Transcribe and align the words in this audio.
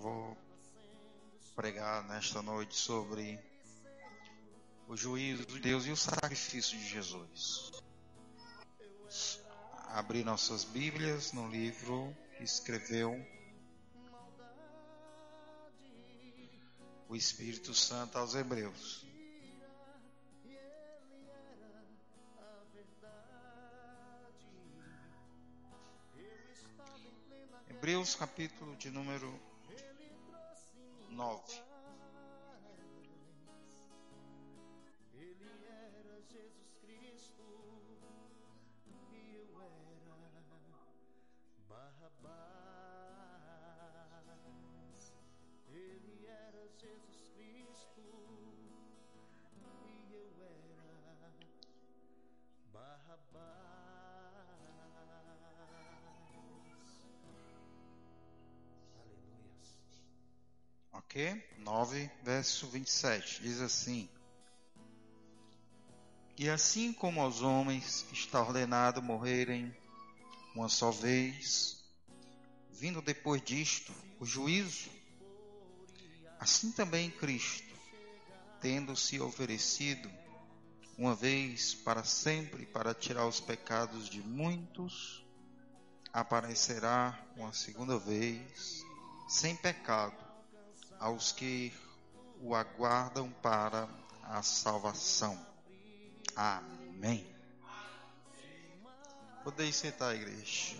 vou 0.00 0.34
pregar 1.54 2.02
nesta 2.08 2.40
noite 2.40 2.74
sobre 2.74 3.38
o 4.88 4.96
juízo 4.96 5.44
de 5.44 5.60
Deus 5.60 5.84
e 5.84 5.90
o 5.90 5.96
sacrifício 5.96 6.78
de 6.78 6.88
Jesus. 6.88 7.70
Abrir 9.88 10.24
nossas 10.24 10.64
Bíblias 10.64 11.32
no 11.32 11.48
livro 11.50 12.16
que 12.36 12.44
escreveu 12.44 13.14
o 17.06 17.14
Espírito 17.14 17.74
Santo 17.74 18.16
aos 18.16 18.34
Hebreus. 18.34 19.04
Hebreus 27.68 28.14
capítulo 28.14 28.76
de 28.76 28.90
número 28.90 29.49
9. 31.16 31.69
Ok? 61.10 61.42
9, 61.58 62.08
verso 62.22 62.68
27. 62.68 63.42
Diz 63.42 63.60
assim: 63.60 64.08
E 66.38 66.48
assim 66.48 66.92
como 66.92 67.20
aos 67.20 67.42
homens 67.42 68.06
está 68.12 68.40
ordenado 68.40 69.02
morrerem 69.02 69.76
uma 70.54 70.68
só 70.68 70.92
vez, 70.92 71.82
vindo 72.70 73.02
depois 73.02 73.42
disto 73.42 73.92
o 74.20 74.24
juízo, 74.24 74.88
assim 76.38 76.70
também 76.70 77.10
Cristo, 77.10 77.74
tendo 78.60 78.94
se 78.94 79.18
oferecido 79.18 80.08
uma 80.96 81.16
vez 81.16 81.74
para 81.74 82.04
sempre 82.04 82.66
para 82.66 82.94
tirar 82.94 83.26
os 83.26 83.40
pecados 83.40 84.08
de 84.08 84.22
muitos, 84.22 85.26
aparecerá 86.12 87.20
uma 87.36 87.52
segunda 87.52 87.98
vez 87.98 88.84
sem 89.28 89.56
pecado 89.56 90.29
aos 91.00 91.32
que 91.32 91.72
o 92.42 92.54
aguardam 92.54 93.30
para 93.42 93.88
a 94.22 94.42
salvação. 94.42 95.38
Amém. 96.36 97.26
Podeis 99.42 99.74
sentar, 99.74 100.14
igreja. 100.14 100.76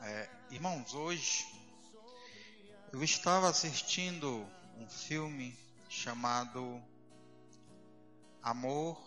É, 0.00 0.28
irmãos, 0.50 0.94
hoje 0.94 1.44
eu 2.92 3.02
estava 3.02 3.48
assistindo 3.48 4.46
um 4.76 4.88
filme 4.88 5.56
chamado 5.92 6.82
Amor 8.42 8.98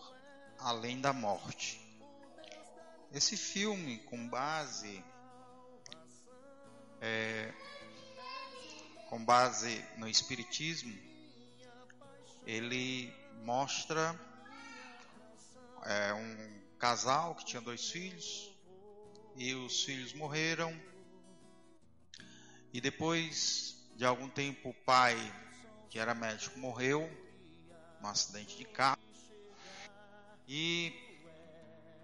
Além 0.60 1.00
da 1.00 1.12
Morte. 1.12 1.80
Esse 3.12 3.36
filme, 3.36 3.98
com 4.04 4.28
base 4.28 5.04
é, 7.00 7.52
com 9.10 9.22
base 9.24 9.84
no 9.98 10.08
Espiritismo, 10.08 10.96
ele 12.46 13.12
mostra 13.44 14.18
é, 15.84 16.14
um 16.14 16.62
casal 16.78 17.34
que 17.34 17.44
tinha 17.44 17.60
dois 17.60 17.90
filhos 17.90 18.54
e 19.34 19.52
os 19.54 19.82
filhos 19.82 20.12
morreram 20.12 20.72
e 22.72 22.80
depois 22.80 23.76
de 23.96 24.04
algum 24.04 24.28
tempo 24.28 24.70
o 24.70 24.74
pai 24.84 25.16
que 25.96 26.00
era 26.00 26.14
médico 26.14 26.58
morreu 26.58 27.10
num 28.02 28.08
acidente 28.08 28.58
de 28.58 28.66
carro 28.66 29.00
e 30.46 30.92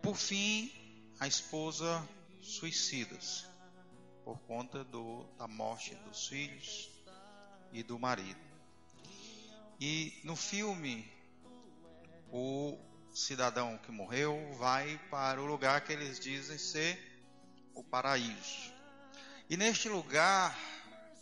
por 0.01 0.17
fim 0.17 0.73
a 1.21 1.29
esposa 1.29 2.09
suicida-se 2.41 3.45
por 4.25 4.41
conta 4.47 4.83
do, 4.83 5.25
da 5.37 5.47
morte 5.47 5.95
dos 6.07 6.27
filhos 6.27 6.89
e 7.71 7.83
do 7.83 7.99
marido. 7.99 8.41
E 9.79 10.23
no 10.25 10.37
filme, 10.37 11.07
o 12.31 12.79
cidadão 13.13 13.77
que 13.77 13.93
morreu 13.93 14.55
vai 14.55 14.99
para 15.11 15.39
o 15.39 15.45
lugar 15.45 15.85
que 15.85 15.93
eles 15.93 16.19
dizem 16.19 16.57
ser 16.57 16.99
o 17.75 17.85
paraíso. 17.85 18.73
E 19.51 19.57
neste 19.59 19.87
lugar, 19.91 20.59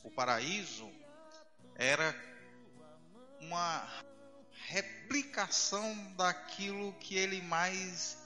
o 0.04 0.10
paraíso 0.12 0.88
era 1.74 2.29
uma 3.40 3.88
replicação 4.68 6.12
daquilo 6.12 6.92
que 6.94 7.16
ele 7.16 7.42
mais 7.42 8.18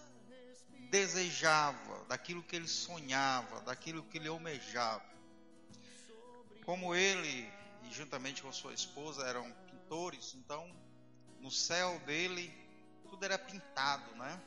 desejava, 0.90 2.04
daquilo 2.04 2.42
que 2.42 2.56
ele 2.56 2.68
sonhava, 2.68 3.60
daquilo 3.62 4.02
que 4.04 4.18
ele 4.18 4.28
almejava. 4.28 5.04
Como 6.64 6.94
ele, 6.94 7.50
juntamente 7.90 8.42
com 8.42 8.52
sua 8.52 8.72
esposa, 8.72 9.26
eram 9.26 9.50
pintores, 9.66 10.34
então 10.34 10.70
no 11.40 11.50
céu 11.50 11.98
dele 12.00 12.52
tudo 13.10 13.24
era 13.24 13.38
pintado, 13.38 14.14
né? 14.16 14.40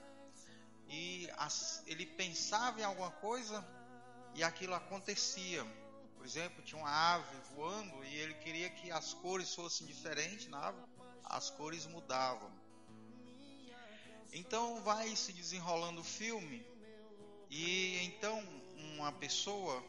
E 0.90 1.30
as, 1.38 1.84
ele 1.86 2.06
pensava 2.06 2.80
em 2.80 2.84
alguma 2.84 3.12
coisa 3.12 3.66
e 4.34 4.44
aquilo 4.44 4.74
acontecia. 4.74 5.66
Exemplo, 6.28 6.62
tinha 6.62 6.82
uma 6.82 7.14
ave 7.14 7.38
voando 7.56 8.04
e 8.04 8.16
ele 8.18 8.34
queria 8.34 8.70
que 8.70 8.92
as 8.92 9.14
cores 9.14 9.56
fossem 9.56 9.88
diferentes 9.88 10.50
na 10.50 10.60
ave, 10.60 10.78
as 11.24 11.50
cores 11.50 11.86
mudavam. 11.86 12.52
Então 14.34 14.82
vai 14.82 15.16
se 15.16 15.32
desenrolando 15.32 16.02
o 16.02 16.04
filme 16.04 16.68
e 17.50 18.04
então 18.04 18.44
uma 18.98 19.10
pessoa 19.14 19.82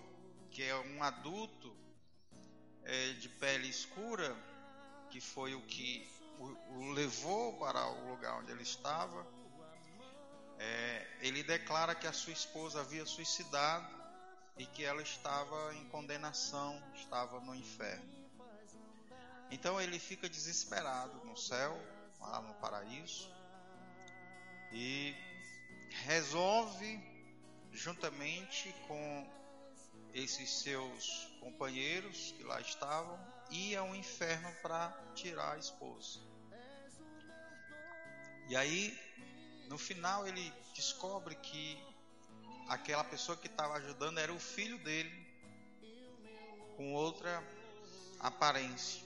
que 0.52 0.62
é 0.62 0.76
um 0.76 1.02
adulto 1.02 1.76
é, 2.84 3.14
de 3.14 3.28
pele 3.28 3.68
escura, 3.68 4.32
que 5.10 5.20
foi 5.20 5.56
o 5.56 5.62
que 5.62 6.08
o, 6.38 6.44
o 6.76 6.92
levou 6.92 7.58
para 7.58 7.84
o 7.84 8.10
lugar 8.10 8.38
onde 8.38 8.52
ele 8.52 8.62
estava, 8.62 9.26
é, 10.56 11.18
ele 11.20 11.42
declara 11.42 11.96
que 11.96 12.06
a 12.06 12.12
sua 12.12 12.32
esposa 12.32 12.80
havia 12.82 13.04
suicidado 13.04 13.97
e 14.58 14.66
que 14.66 14.84
ela 14.84 15.00
estava 15.00 15.74
em 15.76 15.84
condenação, 15.88 16.82
estava 16.94 17.40
no 17.40 17.54
inferno. 17.54 18.18
Então 19.50 19.80
ele 19.80 19.98
fica 19.98 20.28
desesperado 20.28 21.24
no 21.24 21.36
céu, 21.36 21.80
lá 22.20 22.42
no 22.42 22.54
paraíso, 22.54 23.30
e 24.72 25.14
resolve, 26.04 27.00
juntamente 27.72 28.74
com 28.86 29.38
esses 30.12 30.50
seus 30.50 31.28
companheiros 31.40 32.32
que 32.32 32.42
lá 32.42 32.60
estavam, 32.60 33.18
ir 33.50 33.76
ao 33.76 33.94
inferno 33.94 34.52
para 34.60 34.90
tirar 35.14 35.52
a 35.52 35.58
esposa. 35.58 36.20
E 38.48 38.56
aí, 38.56 38.98
no 39.68 39.78
final, 39.78 40.26
ele 40.26 40.52
descobre 40.74 41.34
que 41.36 41.87
aquela 42.68 43.02
pessoa 43.02 43.36
que 43.36 43.46
estava 43.46 43.74
ajudando 43.74 44.18
era 44.18 44.32
o 44.32 44.38
filho 44.38 44.78
dele, 44.78 45.26
com 46.76 46.92
outra 46.92 47.42
aparência. 48.20 49.02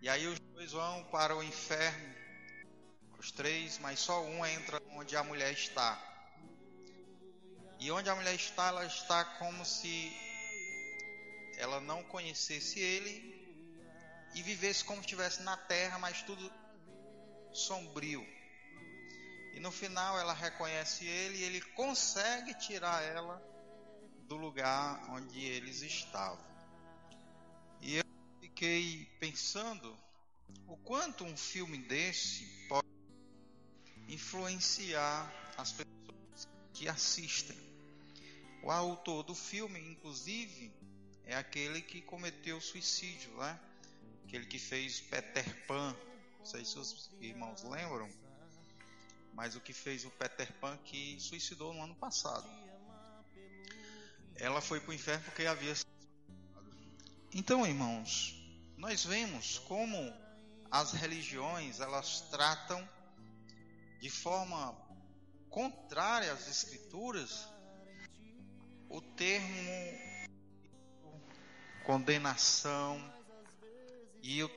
E 0.00 0.08
aí 0.08 0.26
os 0.26 0.38
dois 0.38 0.72
vão 0.72 1.04
para 1.04 1.36
o 1.36 1.42
inferno, 1.42 2.14
os 3.18 3.30
três, 3.30 3.78
mas 3.78 3.98
só 4.00 4.22
um 4.22 4.44
entra 4.44 4.82
onde 4.92 5.16
a 5.16 5.22
mulher 5.22 5.52
está. 5.52 6.04
E 7.80 7.90
onde 7.92 8.10
a 8.10 8.14
mulher 8.14 8.34
está, 8.34 8.68
ela 8.68 8.84
está 8.84 9.24
como 9.24 9.64
se 9.64 10.12
ela 11.56 11.80
não 11.80 12.02
conhecesse 12.04 12.78
ele 12.80 13.38
e 14.34 14.42
vivesse 14.42 14.84
como 14.84 14.98
se 14.98 15.06
estivesse 15.06 15.42
na 15.42 15.56
terra, 15.56 15.98
mas 15.98 16.22
tudo 16.22 16.52
sombrio. 17.52 18.37
E 19.58 19.60
no 19.60 19.72
final 19.72 20.16
ela 20.16 20.32
reconhece 20.32 21.04
ele 21.04 21.38
e 21.38 21.42
ele 21.42 21.60
consegue 21.60 22.54
tirar 22.54 23.02
ela 23.02 23.42
do 24.28 24.36
lugar 24.36 25.10
onde 25.10 25.44
eles 25.44 25.82
estavam. 25.82 26.46
E 27.80 27.96
eu 27.96 28.04
fiquei 28.40 29.04
pensando 29.18 29.98
o 30.64 30.76
quanto 30.76 31.24
um 31.24 31.36
filme 31.36 31.76
desse 31.76 32.44
pode 32.68 32.86
influenciar 34.06 35.28
as 35.56 35.72
pessoas 35.72 36.48
que 36.72 36.88
assistem. 36.88 37.58
O 38.62 38.70
autor 38.70 39.24
do 39.24 39.34
filme, 39.34 39.80
inclusive, 39.80 40.72
é 41.24 41.34
aquele 41.34 41.82
que 41.82 42.00
cometeu 42.00 42.60
suicídio, 42.60 43.36
né? 43.38 43.58
Aquele 44.24 44.46
que 44.46 44.60
fez 44.60 45.00
Peter 45.00 45.66
Pan. 45.66 45.96
Não 46.38 46.46
sei 46.46 46.64
se 46.64 46.78
os 46.78 47.10
irmãos 47.20 47.64
lembram, 47.64 48.08
mas 49.38 49.54
o 49.54 49.60
que 49.60 49.72
fez 49.72 50.04
o 50.04 50.10
Peter 50.10 50.52
Pan 50.54 50.76
que 50.78 51.16
suicidou 51.20 51.72
no 51.72 51.80
ano 51.80 51.94
passado. 51.94 52.44
Ela 54.34 54.60
foi 54.60 54.80
para 54.80 54.90
o 54.90 54.94
inferno 54.94 55.22
porque 55.26 55.46
havia. 55.46 55.74
Então, 57.32 57.64
irmãos, 57.64 58.34
nós 58.76 59.04
vemos 59.04 59.60
como 59.60 59.96
as 60.68 60.90
religiões 60.90 61.78
elas 61.78 62.22
tratam 62.32 62.86
de 64.00 64.10
forma 64.10 64.76
contrária 65.48 66.32
às 66.32 66.48
escrituras 66.48 67.48
o 68.88 69.00
termo 69.00 69.98
condenação 71.84 73.00
e 74.20 74.42
o 74.42 74.50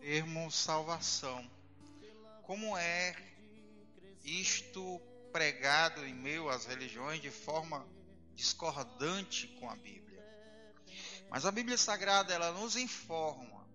termo 0.00 0.50
salvação. 0.50 1.57
Como 2.48 2.78
é 2.78 3.14
isto 4.24 4.98
pregado 5.30 6.02
em 6.06 6.14
meio 6.14 6.48
às 6.48 6.64
religiões 6.64 7.20
de 7.20 7.30
forma 7.30 7.86
discordante 8.34 9.46
com 9.60 9.68
a 9.68 9.76
Bíblia? 9.76 10.24
Mas 11.28 11.44
a 11.44 11.52
Bíblia 11.52 11.76
Sagrada 11.76 12.32
ela 12.32 12.50
nos 12.52 12.74
informa 12.74 13.68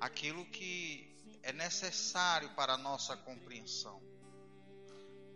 aquilo 0.00 0.46
que 0.46 1.40
é 1.42 1.52
necessário 1.52 2.54
para 2.54 2.74
a 2.74 2.78
nossa 2.78 3.16
compreensão. 3.16 4.00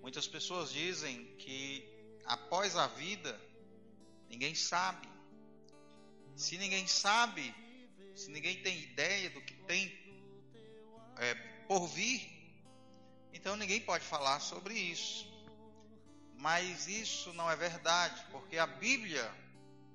Muitas 0.01 0.29
pessoas 0.29 0.71
dizem 0.71 1.35
que 1.35 1.85
após 2.25 2.77
a 2.77 2.87
vida 2.87 3.51
Ninguém 4.31 4.55
sabe. 4.55 5.09
Se 6.37 6.57
ninguém 6.57 6.87
sabe, 6.87 7.53
se 8.15 8.31
ninguém 8.31 8.63
tem 8.63 8.79
ideia 8.81 9.29
do 9.31 9.43
que 9.43 9.55
tem 9.65 9.93
é, 11.19 11.60
por 11.71 11.87
vir, 11.87 12.29
então 13.33 13.55
ninguém 13.55 13.81
pode 13.81 14.05
falar 14.05 14.41
sobre 14.41 14.75
isso. 14.75 15.25
Mas 16.35 16.89
isso 16.89 17.33
não 17.33 17.49
é 17.49 17.55
verdade, 17.55 18.27
porque 18.33 18.59
a 18.59 18.67
Bíblia 18.67 19.33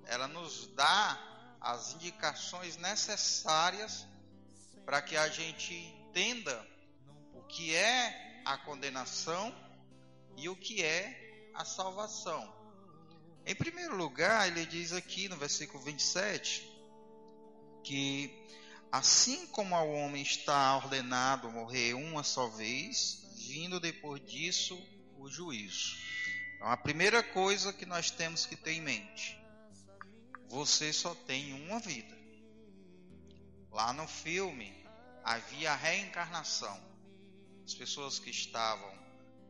ela 0.06 0.26
nos 0.26 0.68
dá 0.68 1.20
as 1.60 1.94
indicações 1.96 2.78
necessárias 2.78 4.08
para 4.86 5.02
que 5.02 5.18
a 5.18 5.28
gente 5.28 5.74
entenda 5.74 6.66
o 7.34 7.44
que 7.44 7.76
é 7.76 8.42
a 8.46 8.58
condenação 8.60 9.54
e 10.38 10.48
o 10.48 10.56
que 10.56 10.82
é 10.82 11.52
a 11.54 11.66
salvação. 11.66 12.56
Em 13.46 13.54
primeiro 13.54 13.98
lugar, 13.98 14.48
ele 14.48 14.66
diz 14.66 14.94
aqui 14.94 15.28
no 15.28 15.36
versículo 15.36 15.84
27 15.84 16.72
que 17.84 18.46
assim 18.98 19.46
como 19.48 19.76
ao 19.76 19.90
homem 19.92 20.24
está 20.24 20.78
ordenado 20.78 21.52
morrer 21.52 21.94
uma 21.94 22.24
só 22.24 22.48
vez, 22.48 23.28
vindo 23.46 23.78
depois 23.78 24.26
disso 24.26 24.82
o 25.18 25.30
juízo. 25.30 25.98
Então, 26.56 26.70
a 26.70 26.78
primeira 26.78 27.22
coisa 27.22 27.74
que 27.74 27.86
nós 27.86 28.10
temos 28.10 28.46
que 28.46 28.56
ter 28.56 28.72
em 28.72 28.82
mente: 28.82 29.38
você 30.48 30.94
só 30.94 31.14
tem 31.14 31.52
uma 31.66 31.78
vida. 31.80 32.16
Lá 33.70 33.92
no 33.92 34.08
filme 34.08 34.74
havia 35.26 35.74
a 35.74 35.76
reencarnação. 35.76 36.82
As 37.66 37.74
pessoas 37.74 38.18
que 38.18 38.30
estavam 38.30 38.98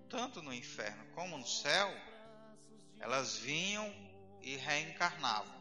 tanto 0.09 0.41
no 0.41 0.53
inferno 0.53 1.05
como 1.13 1.37
no 1.37 1.45
céu 1.45 1.93
elas 2.99 3.37
vinham 3.37 3.93
e 4.41 4.55
reencarnavam. 4.55 5.53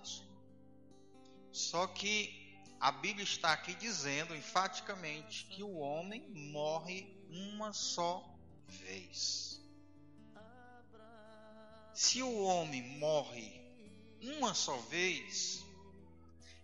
Só 1.52 1.86
que 1.86 2.43
a 2.80 2.92
Bíblia 2.92 3.24
está 3.24 3.52
aqui 3.52 3.74
dizendo 3.74 4.34
enfaticamente 4.36 5.46
que 5.46 5.62
o 5.62 5.76
homem 5.76 6.28
morre 6.30 7.06
uma 7.30 7.72
só 7.72 8.24
vez. 8.66 9.60
Se 11.94 12.22
o 12.22 12.42
homem 12.42 12.82
morre 12.98 13.62
uma 14.20 14.52
só 14.54 14.76
vez, 14.76 15.64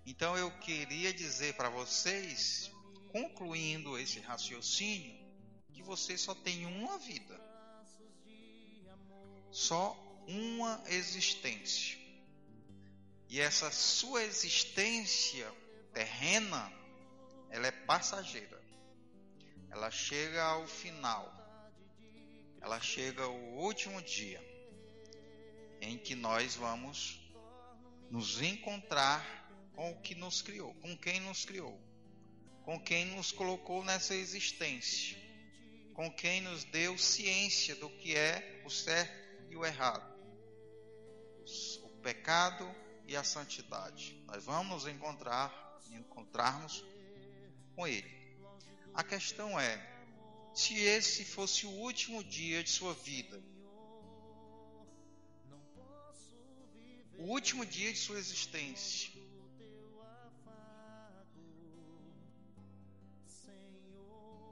então 0.04 0.36
eu 0.36 0.50
queria 0.58 1.12
dizer 1.12 1.54
para 1.54 1.68
vocês, 1.68 2.70
concluindo 3.12 3.98
esse 3.98 4.18
raciocínio, 4.20 5.18
que 5.72 5.82
você 5.82 6.18
só 6.18 6.34
tem 6.34 6.66
uma 6.66 6.98
vida. 6.98 7.40
Só 9.50 9.96
uma 10.26 10.82
existência. 10.88 11.98
E 13.28 13.40
essa 13.40 13.70
sua 13.70 14.24
existência 14.24 15.52
terrena, 15.92 16.72
ela 17.50 17.66
é 17.66 17.70
passageira. 17.70 18.60
Ela 19.70 19.90
chega 19.90 20.42
ao 20.42 20.66
final. 20.66 21.32
Ela 22.60 22.80
chega 22.80 23.22
ao 23.22 23.34
último 23.34 24.00
dia 24.02 24.40
em 25.80 25.96
que 25.96 26.14
nós 26.14 26.56
vamos 26.56 27.20
nos 28.10 28.42
encontrar 28.42 29.24
com 29.74 29.92
o 29.92 30.00
que 30.00 30.14
nos 30.14 30.42
criou, 30.42 30.74
com 30.74 30.96
quem 30.96 31.20
nos 31.20 31.44
criou, 31.44 31.80
com 32.64 32.78
quem 32.78 33.06
nos 33.06 33.32
colocou 33.32 33.82
nessa 33.82 34.14
existência, 34.14 35.16
com 35.94 36.12
quem 36.12 36.42
nos 36.42 36.64
deu 36.64 36.98
ciência 36.98 37.74
do 37.76 37.88
que 37.88 38.14
é 38.14 38.62
o 38.66 38.70
certo 38.70 39.48
e 39.48 39.56
o 39.56 39.64
errado 39.64 40.10
o 41.82 41.88
pecado 42.02 42.68
e 43.06 43.16
a 43.16 43.24
santidade. 43.24 44.22
Nós 44.26 44.44
vamos 44.44 44.86
encontrar, 44.86 45.50
encontrarmos 45.90 46.84
com 47.74 47.86
Ele. 47.86 48.20
A 48.94 49.04
questão 49.04 49.58
é, 49.58 49.78
se 50.54 50.78
esse 50.78 51.24
fosse 51.24 51.66
o 51.66 51.70
último 51.70 52.22
dia 52.24 52.62
de 52.62 52.70
sua 52.70 52.92
vida, 52.94 53.40
o 57.16 57.24
último 57.24 57.64
dia 57.64 57.92
de 57.92 57.98
sua 57.98 58.18
existência, 58.18 59.10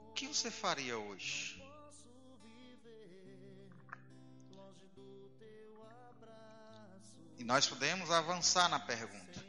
o 0.09 0.13
que 0.13 0.27
você 0.27 0.49
faria 0.49 0.97
hoje? 0.97 1.59
E 7.37 7.43
nós 7.43 7.67
podemos 7.67 8.11
avançar 8.11 8.67
na 8.67 8.79
pergunta. 8.79 9.48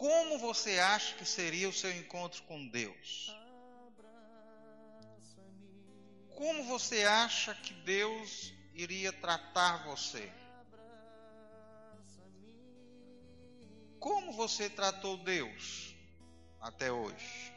Como 0.00 0.38
você 0.38 0.78
acha 0.78 1.14
que 1.16 1.26
seria 1.26 1.68
o 1.68 1.72
seu 1.74 1.94
encontro 1.94 2.42
com 2.44 2.66
Deus? 2.68 3.36
Como 6.34 6.64
você 6.64 7.04
acha 7.04 7.54
que 7.54 7.74
Deus 7.74 8.50
iria 8.72 9.12
tratar 9.12 9.84
você? 9.84 10.32
Como 13.98 14.32
você 14.32 14.70
tratou 14.70 15.18
Deus 15.18 15.94
até 16.62 16.90
hoje? 16.90 17.52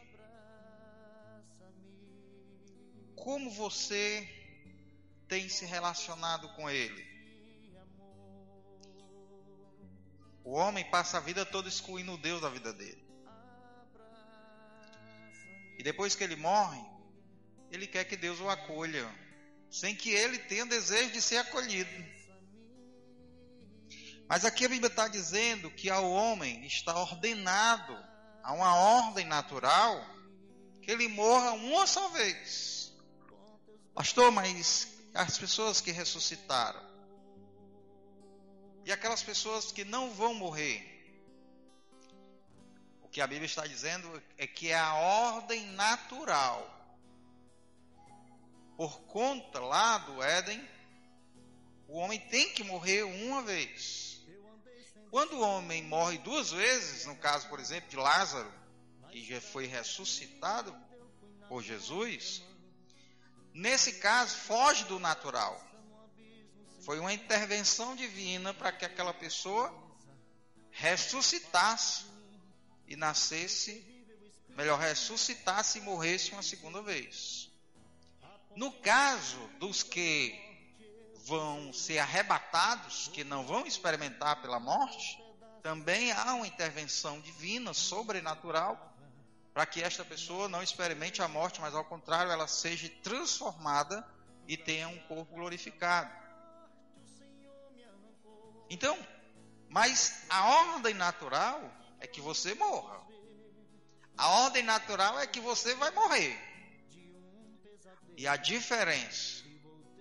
Como 3.15 3.49
você 3.51 4.27
tem 5.29 5.47
se 5.47 5.63
relacionado 5.63 6.49
com 6.55 6.69
Ele? 6.69 7.12
O 10.43 10.53
homem 10.53 10.83
passa 10.89 11.17
a 11.17 11.21
vida 11.21 11.45
toda 11.45 11.69
excluindo 11.69 12.17
Deus 12.17 12.41
da 12.41 12.49
vida 12.49 12.73
dele. 12.73 13.03
E 15.77 15.83
depois 15.83 16.15
que 16.15 16.23
ele 16.23 16.35
morre, 16.35 16.81
ele 17.71 17.87
quer 17.87 18.03
que 18.05 18.15
Deus 18.15 18.39
o 18.39 18.49
acolha, 18.49 19.09
sem 19.69 19.95
que 19.95 20.11
ele 20.11 20.37
tenha 20.37 20.65
desejo 20.65 21.11
de 21.11 21.21
ser 21.21 21.37
acolhido. 21.37 21.89
Mas 24.27 24.45
aqui 24.45 24.65
a 24.65 24.69
Bíblia 24.69 24.87
está 24.89 25.07
dizendo 25.07 25.71
que 25.71 25.89
ao 25.89 26.09
homem 26.09 26.65
está 26.65 26.95
ordenado, 26.97 27.97
a 28.43 28.53
uma 28.53 28.75
ordem 28.75 29.25
natural, 29.25 30.03
que 30.81 30.91
ele 30.91 31.07
morra 31.07 31.51
uma 31.51 31.87
só 31.87 32.09
vez. 32.09 32.93
Pastor, 33.93 34.31
mas 34.31 34.87
as 35.13 35.37
pessoas 35.37 35.79
que 35.79 35.91
ressuscitaram, 35.91 36.81
e 38.85 38.91
aquelas 38.91 39.23
pessoas 39.23 39.71
que 39.71 39.83
não 39.83 40.11
vão 40.11 40.33
morrer. 40.33 40.89
O 43.01 43.07
que 43.07 43.21
a 43.21 43.27
Bíblia 43.27 43.45
está 43.45 43.65
dizendo 43.65 44.21
é 44.37 44.45
que 44.45 44.69
é 44.69 44.77
a 44.77 44.93
ordem 44.95 45.65
natural. 45.71 46.69
Por 48.75 49.01
conta 49.03 49.59
lá 49.59 49.99
do 49.99 50.21
Éden, 50.21 50.67
o 51.87 51.97
homem 51.97 52.19
tem 52.19 52.49
que 52.53 52.63
morrer 52.63 53.03
uma 53.03 53.41
vez. 53.43 54.21
Quando 55.11 55.33
o 55.33 55.41
homem 55.41 55.83
morre 55.83 56.17
duas 56.17 56.51
vezes, 56.51 57.05
no 57.05 57.15
caso, 57.15 57.47
por 57.47 57.59
exemplo, 57.59 57.87
de 57.89 57.95
Lázaro, 57.95 58.51
que 59.11 59.23
já 59.23 59.39
foi 59.39 59.67
ressuscitado 59.67 60.75
por 61.47 61.61
Jesus, 61.61 62.41
nesse 63.53 63.99
caso 63.99 64.35
foge 64.35 64.85
do 64.85 64.97
natural. 64.97 65.61
Foi 66.85 66.99
uma 66.99 67.13
intervenção 67.13 67.95
divina 67.95 68.53
para 68.53 68.71
que 68.71 68.83
aquela 68.83 69.13
pessoa 69.13 69.73
ressuscitasse 70.69 72.05
e 72.85 72.95
nascesse, 72.97 73.85
melhor, 74.49 74.77
ressuscitasse 74.77 75.77
e 75.77 75.81
morresse 75.81 76.33
uma 76.33 76.43
segunda 76.43 76.81
vez. 76.81 77.49
No 78.55 78.69
caso 78.71 79.39
dos 79.59 79.81
que 79.81 80.37
vão 81.25 81.71
ser 81.71 81.99
arrebatados, 81.99 83.07
que 83.13 83.23
não 83.23 83.45
vão 83.45 83.65
experimentar 83.65 84.41
pela 84.41 84.59
morte, 84.59 85.17
também 85.61 86.11
há 86.11 86.33
uma 86.33 86.45
intervenção 86.45 87.21
divina, 87.21 87.73
sobrenatural, 87.73 88.93
para 89.53 89.65
que 89.65 89.81
esta 89.81 90.03
pessoa 90.03 90.49
não 90.49 90.61
experimente 90.61 91.21
a 91.21 91.29
morte, 91.29 91.61
mas 91.61 91.73
ao 91.73 91.85
contrário, 91.85 92.29
ela 92.29 92.47
seja 92.47 92.89
transformada 93.01 94.05
e 94.45 94.57
tenha 94.57 94.89
um 94.89 94.99
corpo 95.07 95.33
glorificado. 95.33 96.22
Então, 98.73 98.97
mas 99.69 100.25
a 100.29 100.47
ordem 100.47 100.95
natural 100.95 101.61
é 101.99 102.07
que 102.07 102.19
você 102.19 102.55
morra. 102.55 102.99
A 104.17 104.29
ordem 104.45 104.63
natural 104.63 105.19
é 105.19 105.27
que 105.27 105.39
você 105.39 105.75
vai 105.75 105.91
morrer. 105.91 106.35
E 108.17 108.27
a 108.27 108.35
diferença 108.35 109.43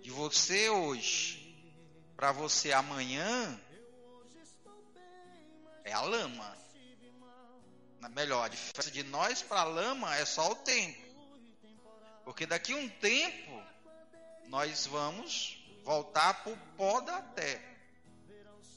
de 0.01 0.11
você 0.11 0.71
hoje 0.71 1.39
para 2.17 2.33
você 2.33 2.73
amanhã 2.73 3.61
é 5.85 5.93
a 5.93 6.01
lama. 6.01 6.57
Melhor, 8.11 8.45
a 8.45 8.49
diferença 8.49 8.91
de 8.91 9.03
nós 9.03 9.43
para 9.43 9.61
a 9.61 9.65
lama 9.65 10.17
é 10.17 10.25
só 10.25 10.51
o 10.51 10.55
tempo. 10.55 11.03
Porque 12.25 12.47
daqui 12.47 12.73
a 12.73 12.77
um 12.77 12.89
tempo 12.89 13.63
nós 14.47 14.87
vamos 14.87 15.63
voltar 15.85 16.43
para 16.43 16.53
o 16.53 16.57
pó 16.75 17.03
da 17.03 17.21
terra. 17.21 17.72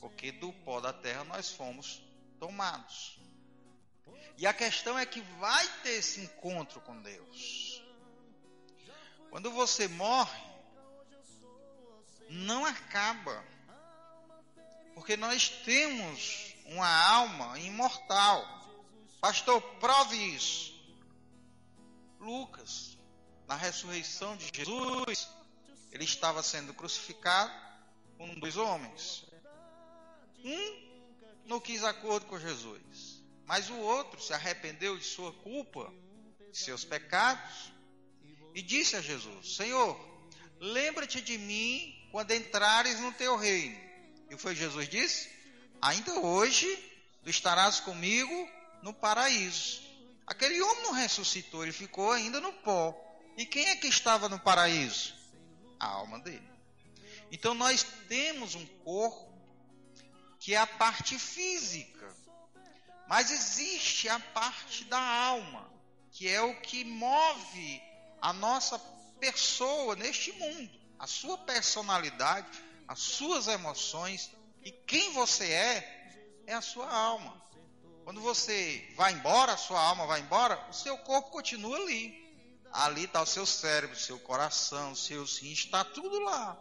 Porque 0.06 0.32
do 0.32 0.54
pó 0.54 0.80
da 0.80 0.94
terra 0.94 1.24
nós 1.24 1.50
fomos 1.50 2.00
tomados. 2.40 3.20
E 4.38 4.46
a 4.46 4.54
questão 4.54 5.00
é 5.00 5.04
que 5.04 5.20
vai 5.40 5.68
ter 5.82 5.94
esse 5.94 6.22
encontro 6.22 6.80
com 6.82 7.02
Deus. 7.02 7.82
Quando 9.32 9.50
você 9.50 9.88
morre, 9.88 10.44
não 12.30 12.64
acaba. 12.68 13.44
Porque 14.94 15.18
nós 15.18 15.50
temos 15.50 16.54
uma 16.66 16.88
alma 16.88 17.58
imortal. 17.58 18.46
Pastor, 19.20 19.60
prove 19.80 20.18
isso. 20.36 20.72
Lucas, 22.20 22.96
na 23.48 23.56
ressurreição 23.56 24.38
de 24.38 24.52
Jesus, 24.54 25.28
ele 25.92 26.04
estava 26.04 26.44
sendo 26.44 26.76
crucificado 26.76 27.52
com 28.20 28.40
dois 28.40 28.56
homens. 28.56 29.25
Um 30.46 30.86
não 31.46 31.60
quis 31.60 31.84
acordo 31.84 32.28
com 32.28 32.40
Jesus, 32.40 33.24
mas 33.46 33.68
o 33.68 33.78
outro 33.78 34.22
se 34.22 34.32
arrependeu 34.32 34.96
de 34.96 35.04
sua 35.04 35.34
culpa, 35.34 35.92
de 36.52 36.58
seus 36.58 36.86
pecados, 36.86 37.72
e 38.54 38.62
disse 38.62 38.96
a 38.96 39.02
Jesus: 39.02 39.56
Senhor, 39.56 40.00
lembra-te 40.60 41.20
de 41.20 41.38
mim 41.40 42.08
quando 42.12 42.32
entrares 42.32 43.00
no 43.00 43.12
teu 43.14 43.36
reino. 43.36 43.76
E 44.30 44.38
foi 44.38 44.56
Jesus 44.56 44.88
disse: 44.88 45.30
Ainda 45.82 46.20
hoje 46.20 46.68
tu 47.24 47.30
estarás 47.30 47.80
comigo 47.80 48.50
no 48.84 48.94
paraíso. 48.94 49.82
Aquele 50.28 50.62
homem 50.62 50.84
não 50.84 50.92
ressuscitou, 50.92 51.64
ele 51.64 51.72
ficou 51.72 52.12
ainda 52.12 52.40
no 52.40 52.54
pó. 52.54 52.96
E 53.36 53.46
quem 53.46 53.66
é 53.66 53.76
que 53.76 53.88
estava 53.88 54.30
no 54.30 54.40
paraíso? 54.40 55.14
A 55.80 55.88
alma 55.88 56.20
dele. 56.20 56.48
Então 57.32 57.54
nós 57.54 57.84
temos 58.08 58.56
um 58.56 58.66
corpo 58.84 59.25
que 60.46 60.54
é 60.54 60.58
a 60.58 60.68
parte 60.68 61.18
física. 61.18 62.16
Mas 63.08 63.32
existe 63.32 64.08
a 64.08 64.20
parte 64.20 64.84
da 64.84 65.00
alma, 65.00 65.68
que 66.12 66.30
é 66.30 66.40
o 66.40 66.62
que 66.62 66.84
move 66.86 67.82
a 68.22 68.32
nossa 68.32 68.78
pessoa 69.20 69.96
neste 69.96 70.32
mundo, 70.34 70.70
a 71.00 71.08
sua 71.08 71.36
personalidade, 71.36 72.48
as 72.88 73.00
suas 73.00 73.48
emoções 73.48 74.30
e 74.64 74.72
quem 74.72 75.14
você 75.14 75.52
é, 75.52 76.44
é 76.46 76.54
a 76.54 76.62
sua 76.62 76.94
alma. 76.94 77.42
Quando 78.04 78.22
você 78.22 78.88
vai 78.96 79.14
embora, 79.14 79.54
a 79.54 79.58
sua 79.58 79.82
alma 79.82 80.06
vai 80.06 80.20
embora, 80.20 80.64
o 80.70 80.74
seu 80.74 80.96
corpo 81.00 81.32
continua 81.32 81.76
ali. 81.76 82.24
Ali 82.72 83.06
está 83.06 83.20
o 83.20 83.26
seu 83.26 83.48
cérebro, 83.48 83.96
o 83.96 84.00
seu 84.00 84.20
coração, 84.20 84.92
o 84.92 84.96
seu 84.96 85.26
sim, 85.26 85.52
está 85.52 85.84
tudo 85.84 86.20
lá. 86.20 86.56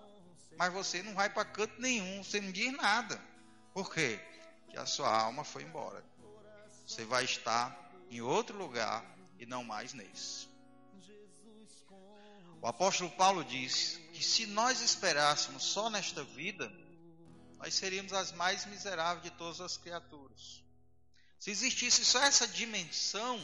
Mas 0.57 0.73
você 0.73 1.03
não 1.03 1.13
vai 1.13 1.29
para 1.29 1.45
canto 1.45 1.79
nenhum, 1.79 2.25
você 2.25 2.41
não 2.41 2.51
diz 2.51 2.73
nada. 2.73 3.34
Por 3.75 3.93
quê? 3.93 4.21
Que 4.71 4.79
a 4.79 4.87
sua 4.87 5.13
alma 5.13 5.43
foi 5.43 5.65
embora. 5.65 6.03
Você 6.87 7.05
vai 7.05 7.25
estar 7.25 7.77
em 8.09 8.21
outro 8.21 8.57
lugar 8.57 9.05
e 9.37 9.45
não 9.45 9.65
mais 9.65 9.93
nesse. 9.93 10.49
O 12.63 12.67
apóstolo 12.67 13.11
Paulo 13.11 13.45
diz 13.45 14.01
que 14.13 14.25
se 14.25 14.47
nós 14.47 14.81
esperássemos 14.81 15.65
só 15.65 15.91
nesta 15.91 16.23
vida, 16.23 16.73
nós 17.59 17.75
seríamos 17.75 18.13
as 18.13 18.31
mais 18.31 18.65
miseráveis 18.67 19.25
de 19.25 19.31
todas 19.37 19.61
as 19.61 19.77
criaturas. 19.77 20.63
Se 21.39 21.51
existisse 21.51 22.05
só 22.05 22.23
essa 22.23 22.47
dimensão, 22.47 23.39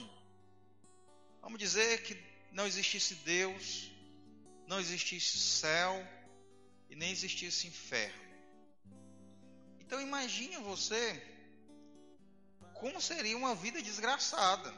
vamos 1.42 1.58
dizer 1.58 2.02
que 2.04 2.16
não 2.52 2.66
existisse 2.66 3.16
Deus, 3.16 3.90
não 4.66 4.78
existisse 4.78 5.36
céu 5.38 6.06
e 6.88 6.94
nem 6.94 7.10
existisse 7.10 7.66
inferno. 7.66 8.29
Então 9.90 10.00
imagine 10.00 10.56
você 10.58 11.20
como 12.74 13.00
seria 13.00 13.36
uma 13.36 13.56
vida 13.56 13.82
desgraçada 13.82 14.72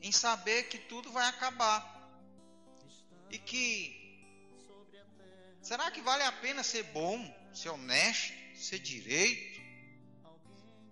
em 0.00 0.10
saber 0.10 0.70
que 0.70 0.78
tudo 0.78 1.12
vai 1.12 1.28
acabar 1.28 1.84
e 3.28 3.38
que 3.38 3.94
será 5.60 5.90
que 5.90 6.00
vale 6.00 6.22
a 6.22 6.32
pena 6.32 6.62
ser 6.62 6.84
bom? 6.84 7.18
ser 7.52 7.68
honesto, 7.68 8.32
ser 8.56 8.78
direito, 8.78 9.60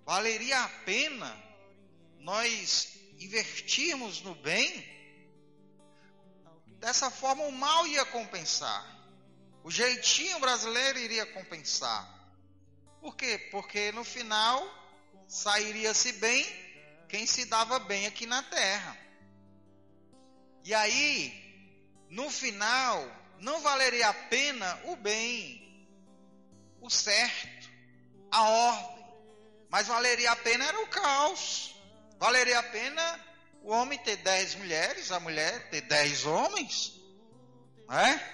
valeria 0.05 0.65
a 0.65 0.69
pena 0.85 1.35
nós 2.19 2.95
investirmos 3.21 4.21
no 4.21 4.35
bem? 4.35 4.87
Dessa 6.79 7.11
forma, 7.11 7.45
o 7.45 7.53
mal 7.53 7.87
ia 7.87 8.05
compensar. 8.05 8.85
O 9.63 9.71
jeitinho 9.71 10.39
brasileiro 10.41 10.99
iria 10.99 11.25
compensar. 11.25 12.14
Por 13.05 13.15
quê? 13.17 13.37
Porque 13.51 13.93
no 13.93 14.03
final 14.03 14.67
sairia-se 15.29 16.11
bem 16.13 16.43
quem 17.07 17.27
se 17.27 17.45
dava 17.45 17.79
bem 17.79 18.07
aqui 18.07 18.25
na 18.25 18.43
terra. 18.43 18.97
E 20.65 20.73
aí, 20.73 21.31
no 22.09 22.31
final, 22.31 23.07
não 23.41 23.61
valeria 23.61 24.09
a 24.09 24.15
pena 24.15 24.81
o 24.85 24.97
bem, 24.97 25.87
o 26.81 26.89
certo, 26.89 27.69
a 28.31 28.43
ordem. 28.43 29.05
Mas 29.69 29.87
valeria 29.87 30.33
a 30.33 30.37
pena 30.37 30.65
era 30.65 30.81
o 30.81 30.87
caos. 30.87 31.77
Valeria 32.19 32.59
a 32.59 32.63
pena 32.63 33.21
o 33.61 33.71
homem 33.71 33.99
ter 33.99 34.17
dez 34.17 34.55
mulheres, 34.55 35.13
a 35.13 35.21
mulher 35.21 35.69
ter 35.69 35.83
dez 35.83 36.25
homens. 36.25 36.95
Né? 37.87 38.34